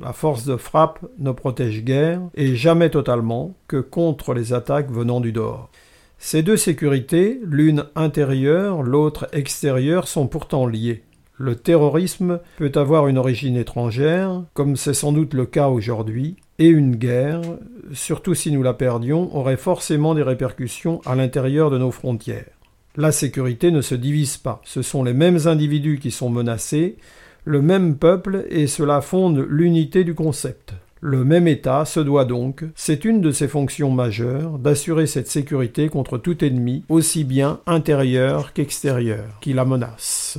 La 0.00 0.12
force 0.12 0.44
de 0.44 0.56
frappe 0.56 1.00
ne 1.18 1.30
protège 1.30 1.84
guère, 1.84 2.20
et 2.34 2.56
jamais 2.56 2.90
totalement, 2.90 3.54
que 3.68 3.76
contre 3.76 4.34
les 4.34 4.52
attaques 4.52 4.90
venant 4.90 5.20
du 5.20 5.30
dehors. 5.30 5.70
Ces 6.18 6.42
deux 6.42 6.56
sécurités, 6.56 7.38
l'une 7.44 7.84
intérieure, 7.94 8.82
l'autre 8.82 9.28
extérieure, 9.32 10.08
sont 10.08 10.26
pourtant 10.26 10.66
liées. 10.66 11.04
Le 11.36 11.56
terrorisme 11.56 12.38
peut 12.58 12.70
avoir 12.76 13.08
une 13.08 13.18
origine 13.18 13.56
étrangère, 13.56 14.44
comme 14.54 14.76
c'est 14.76 14.94
sans 14.94 15.12
doute 15.12 15.34
le 15.34 15.46
cas 15.46 15.68
aujourd'hui, 15.68 16.36
et 16.60 16.68
une 16.68 16.94
guerre, 16.94 17.40
surtout 17.92 18.34
si 18.34 18.52
nous 18.52 18.62
la 18.62 18.72
perdions, 18.72 19.34
aurait 19.36 19.56
forcément 19.56 20.14
des 20.14 20.22
répercussions 20.22 21.00
à 21.04 21.16
l'intérieur 21.16 21.70
de 21.70 21.78
nos 21.78 21.90
frontières. 21.90 22.46
La 22.96 23.10
sécurité 23.10 23.72
ne 23.72 23.80
se 23.80 23.96
divise 23.96 24.36
pas, 24.36 24.60
ce 24.64 24.80
sont 24.82 25.02
les 25.02 25.14
mêmes 25.14 25.46
individus 25.46 25.98
qui 25.98 26.12
sont 26.12 26.30
menacés, 26.30 26.96
le 27.44 27.60
même 27.60 27.96
peuple, 27.96 28.46
et 28.48 28.68
cela 28.68 29.00
fonde 29.00 29.44
l'unité 29.48 30.04
du 30.04 30.14
concept. 30.14 30.74
Le 31.00 31.24
même 31.24 31.48
État 31.48 31.84
se 31.84 31.98
doit 31.98 32.24
donc, 32.24 32.64
c'est 32.76 33.04
une 33.04 33.20
de 33.20 33.32
ses 33.32 33.48
fonctions 33.48 33.90
majeures, 33.90 34.60
d'assurer 34.60 35.08
cette 35.08 35.28
sécurité 35.28 35.88
contre 35.88 36.16
tout 36.16 36.44
ennemi, 36.44 36.84
aussi 36.88 37.24
bien 37.24 37.60
intérieur 37.66 38.52
qu'extérieur, 38.52 39.40
qui 39.40 39.52
la 39.52 39.64
menace. 39.64 40.38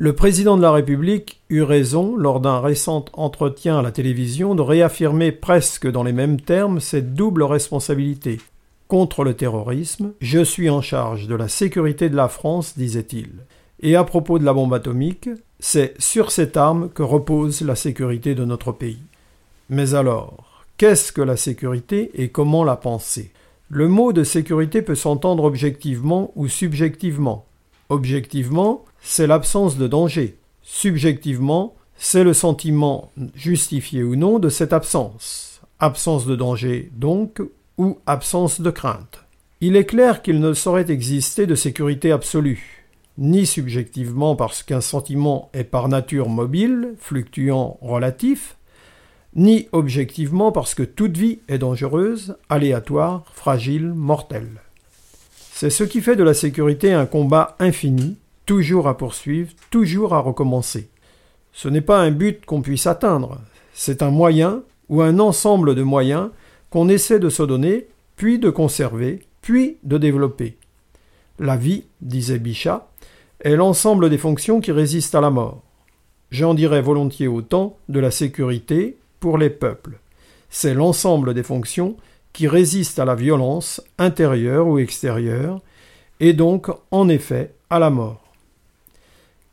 Le 0.00 0.12
président 0.12 0.56
de 0.56 0.62
la 0.62 0.70
République 0.70 1.40
eut 1.50 1.64
raison, 1.64 2.16
lors 2.16 2.38
d'un 2.38 2.60
récent 2.60 3.06
entretien 3.14 3.80
à 3.80 3.82
la 3.82 3.90
télévision, 3.90 4.54
de 4.54 4.62
réaffirmer 4.62 5.32
presque 5.32 5.90
dans 5.90 6.04
les 6.04 6.12
mêmes 6.12 6.40
termes 6.40 6.78
cette 6.78 7.14
double 7.14 7.42
responsabilité. 7.42 8.38
Contre 8.86 9.24
le 9.24 9.34
terrorisme, 9.34 10.12
je 10.20 10.44
suis 10.44 10.70
en 10.70 10.82
charge 10.82 11.26
de 11.26 11.34
la 11.34 11.48
sécurité 11.48 12.08
de 12.08 12.14
la 12.14 12.28
France, 12.28 12.78
disait-il. 12.78 13.28
Et 13.80 13.96
à 13.96 14.04
propos 14.04 14.38
de 14.38 14.44
la 14.44 14.52
bombe 14.52 14.72
atomique, 14.72 15.30
c'est 15.58 16.00
sur 16.00 16.30
cette 16.30 16.56
arme 16.56 16.90
que 16.90 17.02
repose 17.02 17.62
la 17.62 17.74
sécurité 17.74 18.36
de 18.36 18.44
notre 18.44 18.70
pays. 18.70 19.02
Mais 19.68 19.94
alors, 19.94 20.64
qu'est-ce 20.76 21.10
que 21.10 21.22
la 21.22 21.36
sécurité 21.36 22.12
et 22.14 22.28
comment 22.28 22.62
la 22.62 22.76
penser? 22.76 23.32
Le 23.68 23.88
mot 23.88 24.12
de 24.12 24.22
sécurité 24.22 24.80
peut 24.80 24.94
s'entendre 24.94 25.42
objectivement 25.42 26.30
ou 26.36 26.46
subjectivement. 26.46 27.46
Objectivement, 27.88 28.84
c'est 29.00 29.26
l'absence 29.26 29.76
de 29.76 29.86
danger. 29.86 30.38
Subjectivement, 30.62 31.74
c'est 31.96 32.24
le 32.24 32.34
sentiment, 32.34 33.10
justifié 33.34 34.02
ou 34.02 34.16
non, 34.16 34.38
de 34.38 34.48
cette 34.48 34.72
absence. 34.72 35.60
Absence 35.80 36.26
de 36.26 36.36
danger, 36.36 36.90
donc, 36.96 37.42
ou 37.76 37.98
absence 38.06 38.60
de 38.60 38.70
crainte. 38.70 39.24
Il 39.60 39.76
est 39.76 39.86
clair 39.86 40.22
qu'il 40.22 40.40
ne 40.40 40.52
saurait 40.52 40.90
exister 40.90 41.46
de 41.46 41.54
sécurité 41.54 42.12
absolue, 42.12 42.84
ni 43.18 43.46
subjectivement 43.46 44.36
parce 44.36 44.62
qu'un 44.62 44.80
sentiment 44.80 45.50
est 45.52 45.64
par 45.64 45.88
nature 45.88 46.28
mobile, 46.28 46.94
fluctuant, 46.98 47.78
relatif, 47.80 48.56
ni 49.34 49.68
objectivement 49.72 50.52
parce 50.52 50.74
que 50.74 50.84
toute 50.84 51.16
vie 51.16 51.40
est 51.48 51.58
dangereuse, 51.58 52.36
aléatoire, 52.48 53.24
fragile, 53.32 53.88
mortelle. 53.88 54.60
C'est 55.52 55.70
ce 55.70 55.82
qui 55.82 56.00
fait 56.00 56.16
de 56.16 56.22
la 56.22 56.34
sécurité 56.34 56.92
un 56.92 57.06
combat 57.06 57.56
infini, 57.58 58.16
toujours 58.48 58.88
à 58.88 58.96
poursuivre, 58.96 59.50
toujours 59.68 60.14
à 60.14 60.20
recommencer. 60.20 60.88
Ce 61.52 61.68
n'est 61.68 61.82
pas 61.82 62.00
un 62.00 62.10
but 62.10 62.46
qu'on 62.46 62.62
puisse 62.62 62.86
atteindre, 62.86 63.42
c'est 63.74 64.02
un 64.02 64.10
moyen 64.10 64.62
ou 64.88 65.02
un 65.02 65.18
ensemble 65.18 65.74
de 65.74 65.82
moyens 65.82 66.30
qu'on 66.70 66.88
essaie 66.88 67.18
de 67.18 67.28
se 67.28 67.42
donner, 67.42 67.88
puis 68.16 68.38
de 68.38 68.48
conserver, 68.48 69.26
puis 69.42 69.76
de 69.82 69.98
développer. 69.98 70.56
La 71.38 71.58
vie, 71.58 71.84
disait 72.00 72.38
Bichat, 72.38 72.88
est 73.40 73.54
l'ensemble 73.54 74.08
des 74.08 74.16
fonctions 74.16 74.62
qui 74.62 74.72
résistent 74.72 75.14
à 75.14 75.20
la 75.20 75.30
mort. 75.30 75.60
J'en 76.30 76.54
dirais 76.54 76.80
volontiers 76.80 77.28
autant 77.28 77.76
de 77.90 78.00
la 78.00 78.10
sécurité 78.10 78.96
pour 79.20 79.36
les 79.36 79.50
peuples. 79.50 79.98
C'est 80.48 80.72
l'ensemble 80.72 81.34
des 81.34 81.42
fonctions 81.42 81.98
qui 82.32 82.48
résistent 82.48 82.98
à 82.98 83.04
la 83.04 83.14
violence 83.14 83.82
intérieure 83.98 84.66
ou 84.66 84.78
extérieure, 84.78 85.60
et 86.18 86.32
donc, 86.32 86.70
en 86.90 87.10
effet, 87.10 87.52
à 87.68 87.78
la 87.78 87.90
mort. 87.90 88.27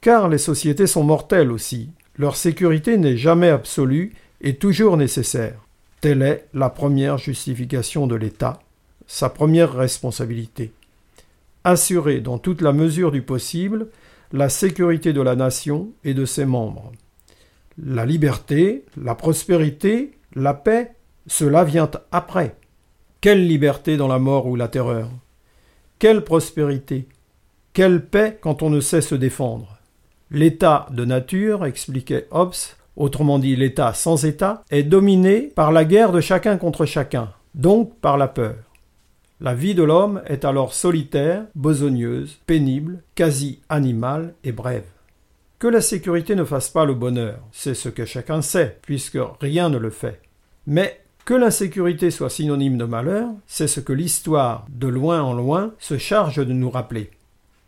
Car 0.05 0.29
les 0.29 0.37
sociétés 0.37 0.85
sont 0.85 1.03
mortelles 1.03 1.51
aussi, 1.51 1.89
leur 2.19 2.35
sécurité 2.35 2.95
n'est 2.95 3.17
jamais 3.17 3.49
absolue 3.49 4.13
et 4.39 4.55
toujours 4.55 4.97
nécessaire. 4.97 5.65
Telle 5.99 6.21
est 6.21 6.45
la 6.53 6.69
première 6.69 7.17
justification 7.17 8.05
de 8.05 8.13
l'État, 8.13 8.59
sa 9.07 9.29
première 9.29 9.73
responsabilité. 9.73 10.73
Assurer 11.63 12.21
dans 12.21 12.37
toute 12.37 12.61
la 12.61 12.71
mesure 12.71 13.11
du 13.11 13.23
possible 13.23 13.87
la 14.31 14.47
sécurité 14.47 15.11
de 15.11 15.21
la 15.21 15.35
nation 15.35 15.89
et 16.03 16.13
de 16.13 16.25
ses 16.25 16.45
membres. 16.45 16.91
La 17.83 18.05
liberté, 18.05 18.85
la 19.01 19.15
prospérité, 19.15 20.11
la 20.35 20.53
paix, 20.53 20.91
cela 21.25 21.63
vient 21.63 21.89
après. 22.11 22.55
Quelle 23.21 23.47
liberté 23.47 23.97
dans 23.97 24.07
la 24.07 24.19
mort 24.19 24.45
ou 24.45 24.55
la 24.55 24.67
terreur? 24.67 25.09
Quelle 25.97 26.23
prospérité? 26.23 27.07
Quelle 27.73 28.05
paix 28.05 28.37
quand 28.39 28.61
on 28.61 28.69
ne 28.69 28.81
sait 28.81 29.01
se 29.01 29.15
défendre? 29.15 29.74
L'état 30.31 30.87
de 30.91 31.05
nature, 31.05 31.65
expliquait 31.65 32.27
Hobbes, 32.31 32.53
autrement 32.95 33.39
dit 33.39 33.55
l'état 33.55 33.93
sans 33.93 34.25
état, 34.25 34.63
est 34.71 34.83
dominé 34.83 35.41
par 35.41 35.71
la 35.71 35.85
guerre 35.85 36.11
de 36.11 36.21
chacun 36.21 36.57
contre 36.57 36.85
chacun, 36.85 37.31
donc 37.53 37.95
par 37.99 38.17
la 38.17 38.27
peur. 38.27 38.55
La 39.41 39.53
vie 39.53 39.75
de 39.75 39.83
l'homme 39.83 40.21
est 40.27 40.45
alors 40.45 40.73
solitaire, 40.73 41.43
besogneuse, 41.55 42.39
pénible, 42.47 43.03
quasi 43.15 43.59
animale 43.69 44.33
et 44.43 44.51
brève. 44.51 44.85
Que 45.59 45.67
la 45.67 45.81
sécurité 45.81 46.35
ne 46.35 46.43
fasse 46.43 46.69
pas 46.69 46.85
le 46.85 46.93
bonheur, 46.93 47.39
c'est 47.51 47.75
ce 47.75 47.89
que 47.89 48.05
chacun 48.05 48.41
sait, 48.41 48.79
puisque 48.81 49.19
rien 49.39 49.69
ne 49.69 49.77
le 49.77 49.89
fait. 49.89 50.21
Mais 50.67 51.01
que 51.25 51.33
l'insécurité 51.33 52.11
soit 52.11 52.29
synonyme 52.29 52.77
de 52.77 52.85
malheur, 52.85 53.29
c'est 53.45 53.67
ce 53.67 53.79
que 53.79 53.93
l'histoire, 53.93 54.65
de 54.69 54.87
loin 54.87 55.21
en 55.21 55.33
loin, 55.33 55.73
se 55.79 55.97
charge 55.97 56.37
de 56.37 56.53
nous 56.53 56.69
rappeler. 56.69 57.09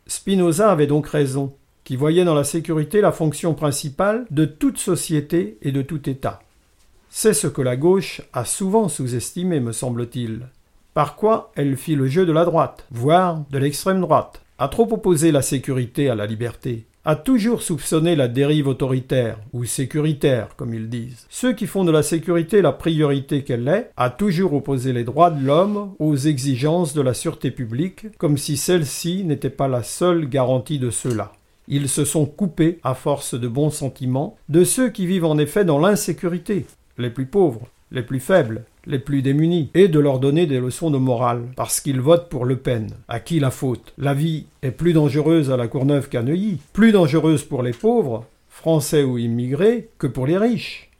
Spinoza 0.06 0.70
avait 0.70 0.86
donc 0.86 1.06
raison, 1.08 1.54
qui 1.88 1.96
voyait 1.96 2.26
dans 2.26 2.34
la 2.34 2.44
sécurité 2.44 3.00
la 3.00 3.12
fonction 3.12 3.54
principale 3.54 4.26
de 4.30 4.44
toute 4.44 4.76
société 4.76 5.56
et 5.62 5.72
de 5.72 5.80
tout 5.80 6.10
État. 6.10 6.42
C'est 7.08 7.32
ce 7.32 7.46
que 7.46 7.62
la 7.62 7.76
gauche 7.78 8.20
a 8.34 8.44
souvent 8.44 8.90
sous-estimé, 8.90 9.58
me 9.58 9.72
semble-t-il. 9.72 10.48
Par 10.92 11.16
quoi 11.16 11.50
elle 11.56 11.78
fit 11.78 11.94
le 11.94 12.06
jeu 12.06 12.26
de 12.26 12.32
la 12.32 12.44
droite, 12.44 12.84
voire 12.90 13.42
de 13.50 13.56
l'extrême 13.56 14.02
droite, 14.02 14.42
a 14.58 14.68
trop 14.68 14.86
opposé 14.92 15.32
la 15.32 15.40
sécurité 15.40 16.10
à 16.10 16.14
la 16.14 16.26
liberté, 16.26 16.84
a 17.06 17.16
toujours 17.16 17.62
soupçonné 17.62 18.16
la 18.16 18.28
dérive 18.28 18.68
autoritaire, 18.68 19.38
ou 19.54 19.64
sécuritaire, 19.64 20.56
comme 20.56 20.74
ils 20.74 20.90
disent. 20.90 21.24
Ceux 21.30 21.54
qui 21.54 21.66
font 21.66 21.84
de 21.84 21.90
la 21.90 22.02
sécurité 22.02 22.60
la 22.60 22.72
priorité 22.72 23.44
qu'elle 23.44 23.66
est, 23.66 23.92
a 23.96 24.10
toujours 24.10 24.52
opposé 24.52 24.92
les 24.92 25.04
droits 25.04 25.30
de 25.30 25.42
l'homme 25.42 25.94
aux 25.98 26.16
exigences 26.16 26.92
de 26.92 27.00
la 27.00 27.14
sûreté 27.14 27.50
publique, 27.50 28.08
comme 28.18 28.36
si 28.36 28.58
celle-ci 28.58 29.24
n'était 29.24 29.48
pas 29.48 29.68
la 29.68 29.82
seule 29.82 30.28
garantie 30.28 30.78
de 30.78 30.90
cela. 30.90 31.32
Ils 31.68 31.88
se 31.88 32.04
sont 32.04 32.24
coupés, 32.24 32.78
à 32.82 32.94
force 32.94 33.34
de 33.34 33.46
bons 33.46 33.70
sentiments, 33.70 34.36
de 34.48 34.64
ceux 34.64 34.88
qui 34.88 35.06
vivent 35.06 35.26
en 35.26 35.36
effet 35.36 35.66
dans 35.66 35.78
l'insécurité, 35.78 36.64
les 36.96 37.10
plus 37.10 37.26
pauvres, 37.26 37.68
les 37.92 38.02
plus 38.02 38.20
faibles, 38.20 38.64
les 38.86 38.98
plus 38.98 39.20
démunis, 39.20 39.70
et 39.74 39.88
de 39.88 39.98
leur 39.98 40.18
donner 40.18 40.46
des 40.46 40.60
leçons 40.60 40.90
de 40.90 40.96
morale, 40.96 41.44
parce 41.56 41.80
qu'ils 41.80 42.00
votent 42.00 42.30
pour 42.30 42.46
Le 42.46 42.56
Pen. 42.56 42.88
À 43.06 43.20
qui 43.20 43.38
la 43.38 43.50
faute 43.50 43.92
La 43.98 44.14
vie 44.14 44.46
est 44.62 44.70
plus 44.70 44.94
dangereuse 44.94 45.50
à 45.50 45.58
la 45.58 45.68
Courneuve 45.68 46.08
qu'à 46.08 46.22
Neuilly, 46.22 46.58
plus 46.72 46.92
dangereuse 46.92 47.44
pour 47.44 47.62
les 47.62 47.72
pauvres, 47.72 48.24
français 48.48 49.02
ou 49.02 49.18
immigrés, 49.18 49.90
que 49.98 50.06
pour 50.06 50.26
les 50.26 50.38
riches. 50.38 50.90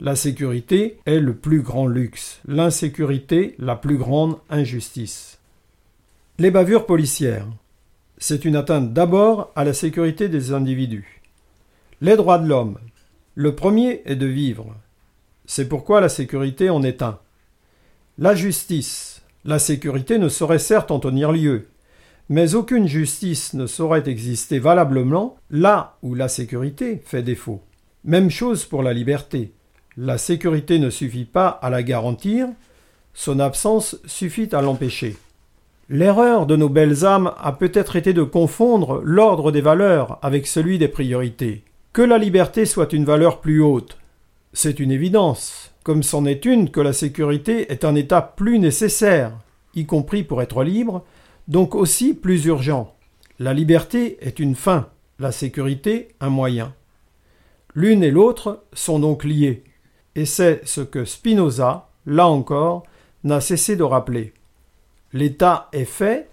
La 0.00 0.16
sécurité 0.16 0.98
est 1.06 1.20
le 1.20 1.34
plus 1.34 1.62
grand 1.62 1.86
luxe, 1.86 2.40
l'insécurité 2.46 3.54
la 3.58 3.76
plus 3.76 3.96
grande 3.96 4.36
injustice. 4.50 5.38
Les 6.38 6.50
bavures 6.50 6.86
policières. 6.86 7.46
C'est 8.18 8.44
une 8.44 8.56
atteinte 8.56 8.92
d'abord 8.92 9.52
à 9.56 9.64
la 9.64 9.74
sécurité 9.74 10.28
des 10.28 10.52
individus. 10.52 11.22
Les 12.00 12.16
droits 12.16 12.38
de 12.38 12.48
l'homme. 12.48 12.78
Le 13.34 13.54
premier 13.54 14.02
est 14.06 14.16
de 14.16 14.26
vivre, 14.26 14.74
c'est 15.46 15.68
pourquoi 15.68 16.00
la 16.00 16.08
sécurité 16.08 16.70
en 16.70 16.82
est 16.82 17.02
un. 17.02 17.18
La 18.18 18.34
justice. 18.34 19.22
La 19.44 19.60
sécurité 19.60 20.18
ne 20.18 20.28
saurait 20.28 20.58
certes 20.58 20.90
en 20.90 20.98
tenir 20.98 21.30
lieu, 21.30 21.68
mais 22.28 22.56
aucune 22.56 22.88
justice 22.88 23.54
ne 23.54 23.66
saurait 23.66 24.08
exister 24.08 24.58
valablement 24.58 25.36
là 25.50 25.96
où 26.02 26.14
la 26.16 26.28
sécurité 26.28 27.00
fait 27.04 27.22
défaut. 27.22 27.62
Même 28.04 28.28
chose 28.28 28.64
pour 28.64 28.82
la 28.82 28.92
liberté. 28.92 29.52
La 29.96 30.18
sécurité 30.18 30.80
ne 30.80 30.90
suffit 30.90 31.24
pas 31.24 31.48
à 31.48 31.70
la 31.70 31.84
garantir, 31.84 32.48
son 33.14 33.38
absence 33.38 33.96
suffit 34.04 34.48
à 34.52 34.62
l'empêcher. 34.62 35.16
L'erreur 35.88 36.46
de 36.46 36.56
nos 36.56 36.68
belles 36.68 37.04
âmes 37.04 37.32
a 37.38 37.52
peut-être 37.52 37.94
été 37.94 38.12
de 38.12 38.24
confondre 38.24 39.00
l'ordre 39.04 39.52
des 39.52 39.60
valeurs 39.60 40.18
avec 40.20 40.48
celui 40.48 40.78
des 40.78 40.88
priorités. 40.88 41.62
Que 41.92 42.02
la 42.02 42.18
liberté 42.18 42.66
soit 42.66 42.92
une 42.92 43.04
valeur 43.04 43.40
plus 43.40 43.62
haute, 43.62 43.96
c'est 44.52 44.80
une 44.80 44.90
évidence, 44.90 45.74
comme 45.84 46.02
c'en 46.02 46.24
est 46.24 46.46
une 46.46 46.70
que 46.70 46.80
la 46.80 46.94
sécurité 46.94 47.70
est 47.70 47.84
un 47.84 47.94
état 47.94 48.22
plus 48.22 48.58
nécessaire, 48.58 49.32
y 49.74 49.84
compris 49.84 50.24
pour 50.24 50.40
être 50.40 50.64
libre, 50.64 51.04
donc 51.46 51.74
aussi 51.74 52.14
plus 52.14 52.46
urgent. 52.46 52.94
La 53.38 53.52
liberté 53.52 54.16
est 54.22 54.38
une 54.38 54.54
fin, 54.54 54.88
la 55.18 55.30
sécurité 55.30 56.08
un 56.20 56.30
moyen. 56.30 56.72
L'une 57.74 58.02
et 58.02 58.10
l'autre 58.10 58.64
sont 58.72 58.98
donc 58.98 59.24
liées, 59.24 59.62
et 60.14 60.24
c'est 60.24 60.62
ce 60.64 60.80
que 60.80 61.04
Spinoza, 61.04 61.90
là 62.06 62.26
encore, 62.26 62.82
n'a 63.24 63.40
cessé 63.40 63.76
de 63.76 63.82
rappeler. 63.82 64.32
L'État 65.16 65.70
est 65.72 65.86
fait 65.86 66.28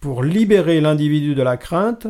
pour 0.00 0.22
libérer 0.22 0.82
l'individu 0.82 1.34
de 1.34 1.42
la 1.42 1.56
crainte, 1.56 2.06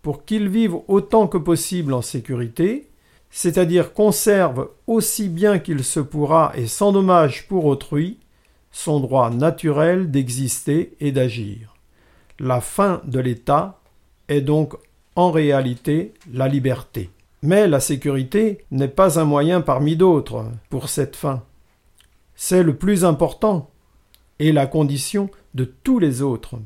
pour 0.00 0.24
qu'il 0.24 0.48
vive 0.48 0.76
autant 0.88 1.26
que 1.26 1.36
possible 1.36 1.92
en 1.92 2.00
sécurité, 2.00 2.88
c'est-à-dire 3.30 3.92
conserve 3.92 4.70
aussi 4.86 5.28
bien 5.28 5.58
qu'il 5.58 5.84
se 5.84 6.00
pourra 6.00 6.52
et 6.56 6.66
sans 6.66 6.90
dommage 6.90 7.46
pour 7.48 7.66
autrui 7.66 8.18
son 8.72 8.98
droit 8.98 9.28
naturel 9.28 10.10
d'exister 10.10 10.96
et 11.00 11.12
d'agir. 11.12 11.74
La 12.38 12.62
fin 12.62 13.02
de 13.04 13.20
l'État 13.20 13.78
est 14.28 14.40
donc 14.40 14.74
en 15.16 15.30
réalité 15.30 16.14
la 16.32 16.48
liberté. 16.48 17.10
Mais 17.42 17.68
la 17.68 17.80
sécurité 17.80 18.64
n'est 18.70 18.88
pas 18.88 19.20
un 19.20 19.24
moyen 19.24 19.60
parmi 19.60 19.96
d'autres 19.96 20.46
pour 20.70 20.88
cette 20.88 21.14
fin. 21.14 21.42
C'est 22.36 22.62
le 22.62 22.74
plus 22.74 23.04
important 23.04 23.68
et 24.38 24.50
la 24.50 24.66
condition 24.66 25.28
de 25.54 25.64
tous 25.64 25.98
les 25.98 26.22
autres. 26.22 26.56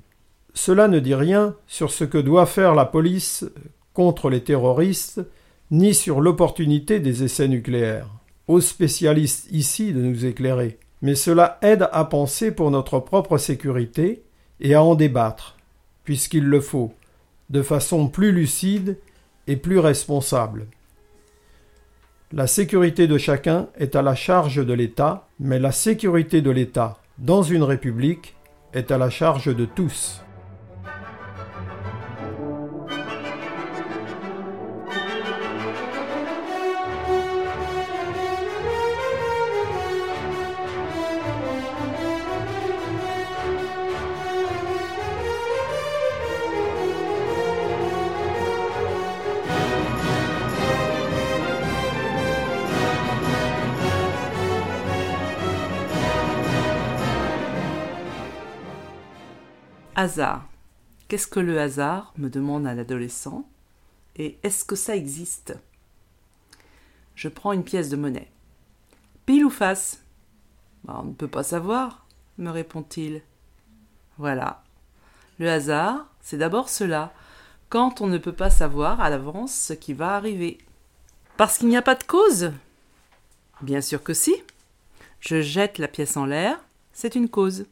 Cela 0.54 0.88
ne 0.88 1.00
dit 1.00 1.14
rien 1.14 1.54
sur 1.66 1.90
ce 1.90 2.04
que 2.04 2.18
doit 2.18 2.46
faire 2.46 2.74
la 2.74 2.84
police 2.84 3.44
contre 3.94 4.30
les 4.30 4.42
terroristes 4.42 5.20
ni 5.70 5.94
sur 5.94 6.20
l'opportunité 6.20 7.00
des 7.00 7.22
essais 7.22 7.48
nucléaires. 7.48 8.08
Aux 8.48 8.60
spécialistes 8.60 9.48
ici 9.50 9.92
de 9.92 10.02
nous 10.02 10.26
éclairer, 10.26 10.78
mais 11.00 11.14
cela 11.14 11.58
aide 11.62 11.88
à 11.92 12.04
penser 12.04 12.52
pour 12.52 12.70
notre 12.70 13.00
propre 13.00 13.38
sécurité 13.38 14.22
et 14.60 14.74
à 14.74 14.82
en 14.82 14.94
débattre, 14.94 15.56
puisqu'il 16.04 16.44
le 16.44 16.60
faut, 16.60 16.92
de 17.50 17.62
façon 17.62 18.08
plus 18.08 18.32
lucide 18.32 18.98
et 19.46 19.56
plus 19.56 19.78
responsable. 19.78 20.66
La 22.32 22.46
sécurité 22.46 23.06
de 23.06 23.18
chacun 23.18 23.68
est 23.76 23.96
à 23.96 24.02
la 24.02 24.14
charge 24.14 24.64
de 24.64 24.72
l'État, 24.72 25.28
mais 25.38 25.58
la 25.58 25.72
sécurité 25.72 26.40
de 26.40 26.50
l'État 26.50 26.98
dans 27.18 27.42
une 27.42 27.62
république 27.62 28.34
est 28.72 28.90
à 28.90 28.98
la 28.98 29.10
charge 29.10 29.54
de 29.54 29.64
tous. 29.64 30.21
Hasard. 59.94 60.48
Qu'est-ce 61.08 61.26
que 61.26 61.40
le 61.40 61.60
hasard 61.60 62.14
me 62.16 62.30
demande 62.30 62.66
un 62.66 62.78
adolescent. 62.78 63.46
Et 64.16 64.38
est-ce 64.42 64.64
que 64.64 64.76
ça 64.76 64.96
existe? 64.96 65.54
Je 67.14 67.28
prends 67.28 67.52
une 67.52 67.64
pièce 67.64 67.90
de 67.90 67.96
monnaie. 67.96 68.30
Pile 69.26 69.44
ou 69.44 69.50
face? 69.50 70.02
Bah, 70.84 71.00
On 71.00 71.08
ne 71.08 71.12
peut 71.12 71.28
pas 71.28 71.42
savoir, 71.42 72.06
me 72.38 72.48
répond-il. 72.48 73.20
Voilà. 74.16 74.62
Le 75.38 75.50
hasard, 75.50 76.06
c'est 76.22 76.38
d'abord 76.38 76.70
cela, 76.70 77.12
quand 77.68 78.00
on 78.00 78.06
ne 78.06 78.18
peut 78.18 78.32
pas 78.32 78.50
savoir 78.50 79.00
à 79.02 79.10
l'avance 79.10 79.54
ce 79.54 79.74
qui 79.74 79.92
va 79.92 80.14
arriver. 80.14 80.56
Parce 81.36 81.58
qu'il 81.58 81.68
n'y 81.68 81.76
a 81.76 81.82
pas 81.82 81.96
de 81.96 82.04
cause? 82.04 82.52
Bien 83.60 83.82
sûr 83.82 84.02
que 84.02 84.14
si. 84.14 84.34
Je 85.20 85.42
jette 85.42 85.76
la 85.76 85.88
pièce 85.88 86.16
en 86.16 86.24
l'air, 86.24 86.58
c'est 86.94 87.14
une 87.14 87.28
cause. 87.28 87.66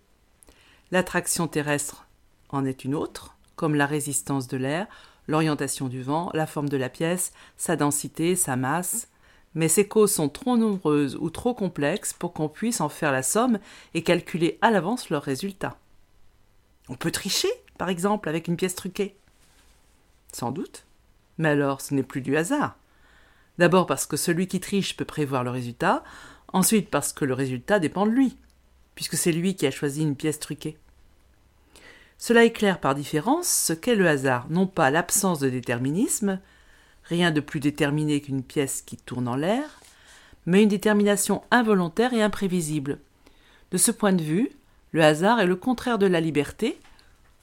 L'attraction 0.90 1.48
terrestre 1.48 2.06
en 2.54 2.64
est 2.64 2.84
une 2.84 2.94
autre, 2.94 3.36
comme 3.56 3.74
la 3.74 3.86
résistance 3.86 4.48
de 4.48 4.56
l'air, 4.56 4.86
l'orientation 5.28 5.88
du 5.88 6.02
vent, 6.02 6.30
la 6.34 6.46
forme 6.46 6.68
de 6.68 6.76
la 6.76 6.88
pièce, 6.88 7.32
sa 7.56 7.76
densité, 7.76 8.36
sa 8.36 8.56
masse. 8.56 9.08
Mais 9.54 9.68
ces 9.68 9.88
causes 9.88 10.12
sont 10.12 10.28
trop 10.28 10.56
nombreuses 10.56 11.16
ou 11.16 11.30
trop 11.30 11.54
complexes 11.54 12.12
pour 12.12 12.32
qu'on 12.32 12.48
puisse 12.48 12.80
en 12.80 12.88
faire 12.88 13.12
la 13.12 13.22
somme 13.22 13.58
et 13.94 14.02
calculer 14.02 14.58
à 14.60 14.70
l'avance 14.70 15.10
leurs 15.10 15.22
résultats. 15.22 15.76
On 16.88 16.94
peut 16.94 17.10
tricher, 17.10 17.50
par 17.78 17.88
exemple, 17.88 18.28
avec 18.28 18.48
une 18.48 18.56
pièce 18.56 18.74
truquée. 18.74 19.16
Sans 20.32 20.52
doute. 20.52 20.84
Mais 21.38 21.48
alors, 21.48 21.80
ce 21.80 21.94
n'est 21.94 22.02
plus 22.02 22.20
du 22.20 22.36
hasard. 22.36 22.76
D'abord 23.58 23.86
parce 23.86 24.06
que 24.06 24.16
celui 24.16 24.46
qui 24.46 24.60
triche 24.60 24.96
peut 24.96 25.04
prévoir 25.04 25.44
le 25.44 25.50
résultat, 25.50 26.04
ensuite 26.52 26.90
parce 26.90 27.12
que 27.12 27.24
le 27.24 27.34
résultat 27.34 27.78
dépend 27.78 28.06
de 28.06 28.12
lui, 28.12 28.36
puisque 28.94 29.16
c'est 29.16 29.32
lui 29.32 29.54
qui 29.54 29.66
a 29.66 29.70
choisi 29.70 30.02
une 30.02 30.16
pièce 30.16 30.40
truquée. 30.40 30.78
Cela 32.20 32.44
éclaire 32.44 32.80
par 32.80 32.94
différence 32.94 33.48
ce 33.48 33.72
qu'est 33.72 33.94
le 33.96 34.06
hasard, 34.06 34.46
non 34.50 34.66
pas 34.66 34.90
l'absence 34.90 35.40
de 35.40 35.48
déterminisme, 35.48 36.38
rien 37.04 37.30
de 37.30 37.40
plus 37.40 37.60
déterminé 37.60 38.20
qu'une 38.20 38.42
pièce 38.42 38.82
qui 38.82 38.98
tourne 38.98 39.26
en 39.26 39.36
l'air, 39.36 39.80
mais 40.44 40.62
une 40.62 40.68
détermination 40.68 41.42
involontaire 41.50 42.12
et 42.12 42.22
imprévisible. 42.22 42.98
De 43.70 43.78
ce 43.78 43.90
point 43.90 44.12
de 44.12 44.22
vue, 44.22 44.50
le 44.92 45.02
hasard 45.02 45.40
est 45.40 45.46
le 45.46 45.56
contraire 45.56 45.96
de 45.96 46.06
la 46.06 46.20
liberté, 46.20 46.78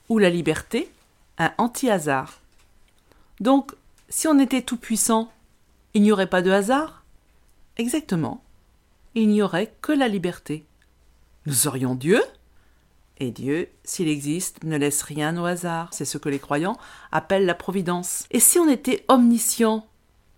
ou 0.09 0.19
la 0.19 0.29
liberté, 0.29 0.91
un 1.39 1.51
anti-hasard. 1.57 2.39
Donc, 3.39 3.73
si 4.09 4.27
on 4.27 4.37
était 4.37 4.61
tout 4.61 4.77
puissant, 4.77 5.31
il 5.95 6.03
n'y 6.03 6.11
aurait 6.11 6.27
pas 6.27 6.43
de 6.43 6.51
hasard? 6.51 7.03
Exactement. 7.77 8.43
Il 9.15 9.29
n'y 9.29 9.41
aurait 9.41 9.73
que 9.81 9.91
la 9.91 10.07
liberté. 10.07 10.65
Nous 11.47 11.67
aurions 11.67 11.95
Dieu 11.95 12.21
Et 13.19 13.31
Dieu, 13.31 13.69
s'il 13.83 14.07
existe, 14.07 14.63
ne 14.63 14.77
laisse 14.77 15.01
rien 15.01 15.37
au 15.37 15.45
hasard. 15.45 15.89
C'est 15.91 16.05
ce 16.05 16.17
que 16.17 16.29
les 16.29 16.39
croyants 16.39 16.77
appellent 17.11 17.45
la 17.45 17.55
providence. 17.55 18.25
Et 18.31 18.39
si 18.39 18.59
on 18.59 18.69
était 18.69 19.03
omniscient? 19.07 19.87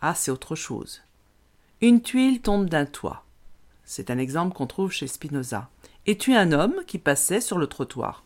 Ah, 0.02 0.16
c'est 0.16 0.32
autre 0.32 0.56
chose. 0.56 1.02
Une 1.82 2.02
tuile 2.02 2.42
tombe 2.42 2.70
d'un 2.70 2.86
toit. 2.86 3.26
C'est 3.84 4.12
un 4.12 4.18
exemple 4.18 4.56
qu'on 4.56 4.68
trouve 4.68 4.92
chez 4.92 5.08
Spinoza. 5.08 5.70
Et 6.06 6.18
tue 6.18 6.36
un 6.36 6.52
homme 6.54 6.76
qui 6.88 7.00
passait 7.00 7.42
sur 7.42 7.58
le 7.58 7.68
trottoir. 7.68 8.24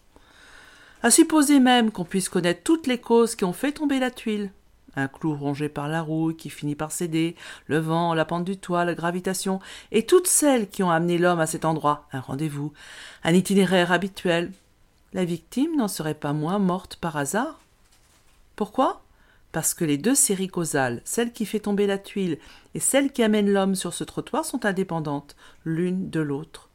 À 1.01 1.09
supposer 1.09 1.59
même 1.59 1.91
qu'on 1.91 2.05
puisse 2.05 2.29
connaître 2.29 2.63
toutes 2.63 2.87
les 2.87 2.99
causes 2.99 3.35
qui 3.35 3.45
ont 3.45 3.53
fait 3.53 3.73
tomber 3.73 3.99
la 3.99 4.11
tuile 4.11 4.51
un 4.95 5.07
clou 5.07 5.35
rongé 5.35 5.69
par 5.69 5.87
la 5.87 6.01
rouille 6.01 6.35
qui 6.35 6.49
finit 6.49 6.75
par 6.75 6.91
céder, 6.91 7.35
le 7.67 7.79
vent, 7.79 8.13
la 8.13 8.25
pente 8.25 8.45
du 8.45 8.57
toit, 8.57 8.85
la 8.85 8.95
gravitation, 8.95 9.59
et 9.91 10.05
toutes 10.05 10.27
celles 10.27 10.69
qui 10.69 10.83
ont 10.83 10.91
amené 10.91 11.17
l'homme 11.17 11.39
à 11.39 11.47
cet 11.47 11.65
endroit, 11.65 12.07
un 12.11 12.19
rendez-vous, 12.19 12.73
un 13.23 13.33
itinéraire 13.33 13.91
habituel, 13.91 14.51
la 15.13 15.25
victime 15.25 15.75
n'en 15.75 15.87
serait 15.87 16.13
pas 16.15 16.33
moins 16.33 16.59
morte 16.59 16.95
par 16.95 17.17
hasard 17.17 17.59
Pourquoi? 18.55 19.01
Parce 19.51 19.75
que 19.75 19.85
les 19.85 19.99
deux 19.99 20.15
séries 20.15 20.47
causales, 20.47 21.01
celle 21.05 21.31
qui 21.31 21.45
fait 21.45 21.59
tomber 21.59 21.85
la 21.85 21.99
tuile 21.99 22.39
et 22.73 22.79
celle 22.79 23.11
qui 23.11 23.21
amène 23.21 23.51
l'homme 23.51 23.75
sur 23.75 23.93
ce 23.93 24.03
trottoir, 24.03 24.45
sont 24.45 24.65
indépendantes, 24.65 25.35
l'une 25.63 26.09
de 26.09 26.19
l'autre. 26.19 26.69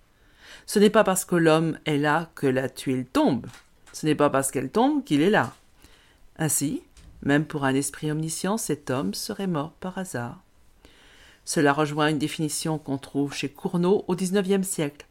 Ce 0.66 0.78
n'est 0.78 0.90
pas 0.90 1.02
parce 1.02 1.24
que 1.24 1.34
l'homme 1.34 1.78
est 1.86 1.98
là 1.98 2.30
que 2.36 2.46
la 2.46 2.68
tuile 2.68 3.06
tombe. 3.06 3.46
Ce 3.92 4.06
n'est 4.06 4.14
pas 4.14 4.30
parce 4.30 4.52
qu'elle 4.52 4.70
tombe 4.70 5.02
qu'il 5.02 5.22
est 5.22 5.30
là. 5.30 5.52
Ainsi, 6.38 6.82
même 7.22 7.44
pour 7.44 7.64
un 7.64 7.74
esprit 7.74 8.10
omniscient, 8.10 8.56
cet 8.56 8.90
homme 8.90 9.14
serait 9.14 9.46
mort 9.46 9.72
par 9.72 9.98
hasard. 9.98 10.42
Cela 11.44 11.72
rejoint 11.72 12.08
une 12.08 12.18
définition 12.18 12.78
qu'on 12.78 12.98
trouve 12.98 13.34
chez 13.34 13.48
Cournot 13.48 14.04
au 14.06 14.14
XIXe 14.14 14.66
siècle. 14.66 15.06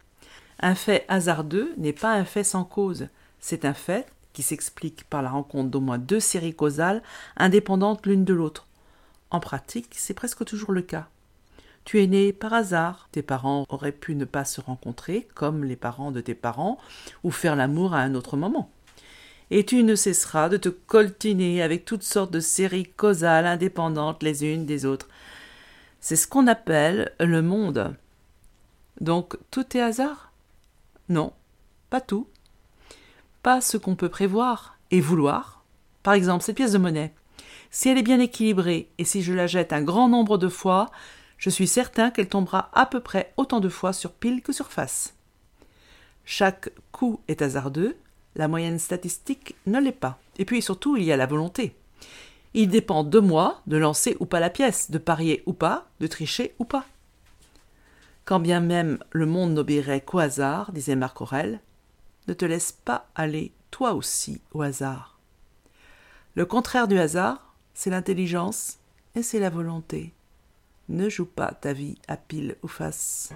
Un 0.59 0.75
fait 0.75 1.05
hasardeux 1.07 1.73
n'est 1.77 1.93
pas 1.93 2.13
un 2.13 2.25
fait 2.25 2.43
sans 2.43 2.63
cause, 2.63 3.07
c'est 3.39 3.65
un 3.65 3.73
fait 3.73 4.07
qui 4.33 4.43
s'explique 4.43 5.03
par 5.05 5.21
la 5.21 5.29
rencontre 5.29 5.69
d'au 5.69 5.79
moins 5.79 5.97
deux 5.97 6.19
séries 6.19 6.53
causales 6.53 7.01
indépendantes 7.37 8.05
l'une 8.05 8.23
de 8.23 8.33
l'autre. 8.33 8.67
En 9.31 9.39
pratique, 9.39 9.95
c'est 9.97 10.13
presque 10.13 10.45
toujours 10.45 10.71
le 10.71 10.81
cas. 10.81 11.07
Tu 11.85 12.03
es 12.03 12.07
né 12.07 12.33
par 12.33 12.53
hasard, 12.53 13.07
tes 13.11 13.21
parents 13.21 13.65
auraient 13.69 13.91
pu 13.91 14.13
ne 14.13 14.25
pas 14.25 14.45
se 14.45 14.61
rencontrer 14.61 15.27
comme 15.33 15.63
les 15.63 15.75
parents 15.75 16.11
de 16.11 16.21
tes 16.21 16.35
parents, 16.35 16.77
ou 17.23 17.31
faire 17.31 17.55
l'amour 17.55 17.93
à 17.93 17.99
un 17.99 18.13
autre 18.13 18.37
moment 18.37 18.69
et 19.51 19.65
tu 19.65 19.83
ne 19.83 19.95
cesseras 19.95 20.49
de 20.49 20.57
te 20.57 20.69
coltiner 20.69 21.61
avec 21.61 21.85
toutes 21.85 22.03
sortes 22.03 22.31
de 22.31 22.39
séries 22.39 22.91
causales 22.97 23.45
indépendantes 23.45 24.23
les 24.23 24.45
unes 24.45 24.65
des 24.65 24.85
autres. 24.85 25.07
C'est 25.99 26.15
ce 26.15 26.27
qu'on 26.27 26.47
appelle 26.47 27.13
le 27.19 27.41
monde. 27.41 27.95
Donc 29.01 29.37
tout 29.51 29.77
est 29.77 29.81
hasard? 29.81 30.31
Non, 31.09 31.33
pas 31.89 32.01
tout. 32.01 32.27
Pas 33.43 33.61
ce 33.61 33.77
qu'on 33.77 33.95
peut 33.95 34.09
prévoir 34.09 34.77
et 34.91 34.99
vouloir. 34.99 35.63
Par 36.03 36.13
exemple, 36.13 36.43
cette 36.43 36.57
pièce 36.57 36.73
de 36.73 36.77
monnaie. 36.77 37.13
Si 37.71 37.89
elle 37.89 37.97
est 37.97 38.03
bien 38.03 38.19
équilibrée 38.19 38.89
et 38.97 39.05
si 39.05 39.21
je 39.21 39.33
la 39.33 39.47
jette 39.47 39.73
un 39.73 39.81
grand 39.81 40.09
nombre 40.09 40.37
de 40.37 40.49
fois, 40.49 40.89
je 41.37 41.49
suis 41.49 41.67
certain 41.67 42.09
qu'elle 42.09 42.29
tombera 42.29 42.69
à 42.73 42.85
peu 42.85 42.99
près 42.99 43.33
autant 43.37 43.59
de 43.59 43.69
fois 43.69 43.93
sur 43.93 44.11
pile 44.11 44.41
que 44.41 44.53
sur 44.53 44.71
face. 44.71 45.13
Chaque 46.25 46.71
coup 46.91 47.21
est 47.27 47.41
hasardeux, 47.41 47.95
la 48.37 48.47
moyenne 48.47 48.79
statistique 48.79 49.55
ne 49.65 49.79
l'est 49.79 49.91
pas. 49.91 50.19
Et 50.37 50.45
puis 50.45 50.61
surtout, 50.61 50.95
il 50.95 51.03
y 51.03 51.11
a 51.11 51.17
la 51.17 51.25
volonté. 51.25 51.75
Il 52.53 52.69
dépend 52.69 53.03
de 53.03 53.19
moi 53.19 53.61
de 53.67 53.77
lancer 53.77 54.15
ou 54.19 54.25
pas 54.25 54.39
la 54.39 54.49
pièce, 54.49 54.89
de 54.89 54.97
parier 54.97 55.43
ou 55.45 55.53
pas, 55.53 55.87
de 55.99 56.07
tricher 56.07 56.55
ou 56.59 56.65
pas. 56.65 56.85
Quand 58.23 58.39
bien 58.39 58.59
même 58.59 58.99
le 59.11 59.25
monde 59.25 59.53
n'obéirait 59.53 60.01
qu'au 60.01 60.19
hasard, 60.19 60.71
disait 60.71 60.95
Marc 60.95 61.19
Aurèle, 61.21 61.59
ne 62.27 62.33
te 62.33 62.45
laisse 62.45 62.71
pas 62.71 63.07
aller 63.15 63.51
toi 63.71 63.93
aussi 63.93 64.41
au 64.53 64.61
hasard. 64.61 65.19
Le 66.35 66.45
contraire 66.45 66.87
du 66.87 66.99
hasard, 66.99 67.55
c'est 67.73 67.89
l'intelligence 67.89 68.77
et 69.15 69.23
c'est 69.23 69.39
la 69.39 69.49
volonté. 69.49 70.13
Ne 70.89 71.09
joue 71.09 71.25
pas 71.25 71.51
ta 71.51 71.73
vie 71.73 71.97
à 72.07 72.17
pile 72.17 72.55
ou 72.63 72.67
face. 72.67 73.33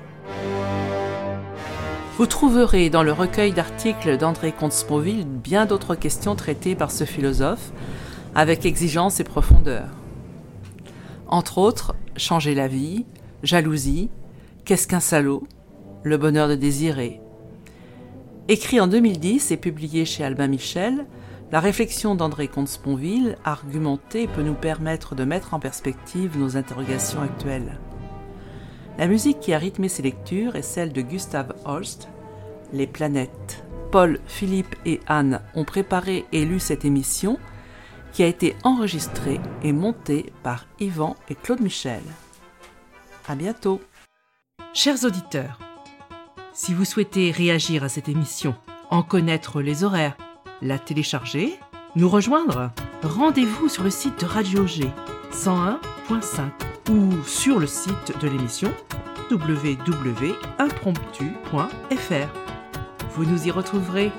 Vous 2.22 2.28
trouverez 2.28 2.92
dans 2.92 3.02
le 3.02 3.14
recueil 3.14 3.52
d'articles 3.52 4.16
d'André 4.16 4.52
Comte-Sponville 4.52 5.26
bien 5.26 5.66
d'autres 5.66 5.96
questions 5.96 6.36
traitées 6.36 6.76
par 6.76 6.92
ce 6.92 7.04
philosophe, 7.04 7.72
avec 8.36 8.64
exigence 8.64 9.20
et 9.20 9.24
profondeur. 9.24 9.88
Entre 11.28 11.58
autres, 11.58 11.96
changer 12.18 12.54
la 12.54 12.68
vie, 12.68 13.08
jalousie, 13.42 14.12
qu'est-ce 14.66 14.88
qu'un 14.88 15.00
salaud, 15.00 15.48
le 16.04 16.18
bonheur 16.18 16.48
de 16.48 16.54
désirer. 16.54 17.22
Écrit 18.50 18.80
en 18.80 18.86
2010 18.86 19.50
et 19.50 19.58
publié 19.58 20.06
chez 20.06 20.24
Albin 20.24 20.48
Michel, 20.48 21.08
la 21.52 21.60
réflexion 21.60 22.14
d'André 22.14 22.48
Comte-Sponville, 22.48 23.36
argumentée, 23.44 24.28
peut 24.28 24.44
nous 24.44 24.54
permettre 24.54 25.16
de 25.16 25.24
mettre 25.24 25.56
en 25.56 25.60
perspective 25.60 26.38
nos 26.38 26.56
interrogations 26.56 27.24
actuelles. 27.24 27.80
La 28.98 29.08
musique 29.08 29.40
qui 29.40 29.54
a 29.54 29.58
rythmé 29.58 29.90
ces 29.90 30.04
lectures 30.04 30.56
est 30.56 30.62
celle 30.62 30.94
de 30.94 31.02
Gustav 31.02 31.54
Holst, 31.66 32.10
Les 32.74 32.88
planètes. 32.88 33.64
Paul, 33.92 34.20
Philippe 34.26 34.76
et 34.86 35.00
Anne 35.08 35.42
ont 35.56 35.66
préparé 35.66 36.26
et 36.32 36.46
lu 36.46 36.60
cette 36.60 36.86
émission 36.86 37.38
qui 38.14 38.24
a 38.24 38.28
été 38.28 38.56
enregistrée 38.64 39.40
et 39.64 39.74
montée 39.74 40.32
par 40.44 40.66
Yvan 40.80 41.16
et 41.30 41.36
Claude 41.36 41.62
Michel. 41.62 42.02
À 43.28 43.36
bientôt. 43.36 43.82
Chers 44.74 45.04
auditeurs, 45.04 45.60
si 46.54 46.74
vous 46.74 46.86
souhaitez 46.86 47.32
réagir 47.32 47.84
à 47.84 47.90
cette 47.90 48.10
émission, 48.10 48.56
en 48.90 49.04
connaître 49.04 49.62
les 49.62 49.84
horaires, 49.84 50.18
la 50.62 50.80
télécharger, 50.80 51.58
nous 51.96 52.10
rejoindre, 52.10 52.72
rendez-vous 53.04 53.70
sur 53.70 53.84
le 53.84 53.90
site 53.90 54.22
de 54.22 54.26
Radio 54.26 54.68
G 54.68 54.90
101.5 55.34 56.71
ou 56.90 57.24
sur 57.24 57.60
le 57.60 57.68
site 57.68 58.14
de 58.22 58.28
l'émission 58.28 58.74
www.impromptu.fr. 59.30 62.30
Vous 63.16 63.26
nous 63.26 63.48
y 63.48 63.52
retrouverez 63.52 64.12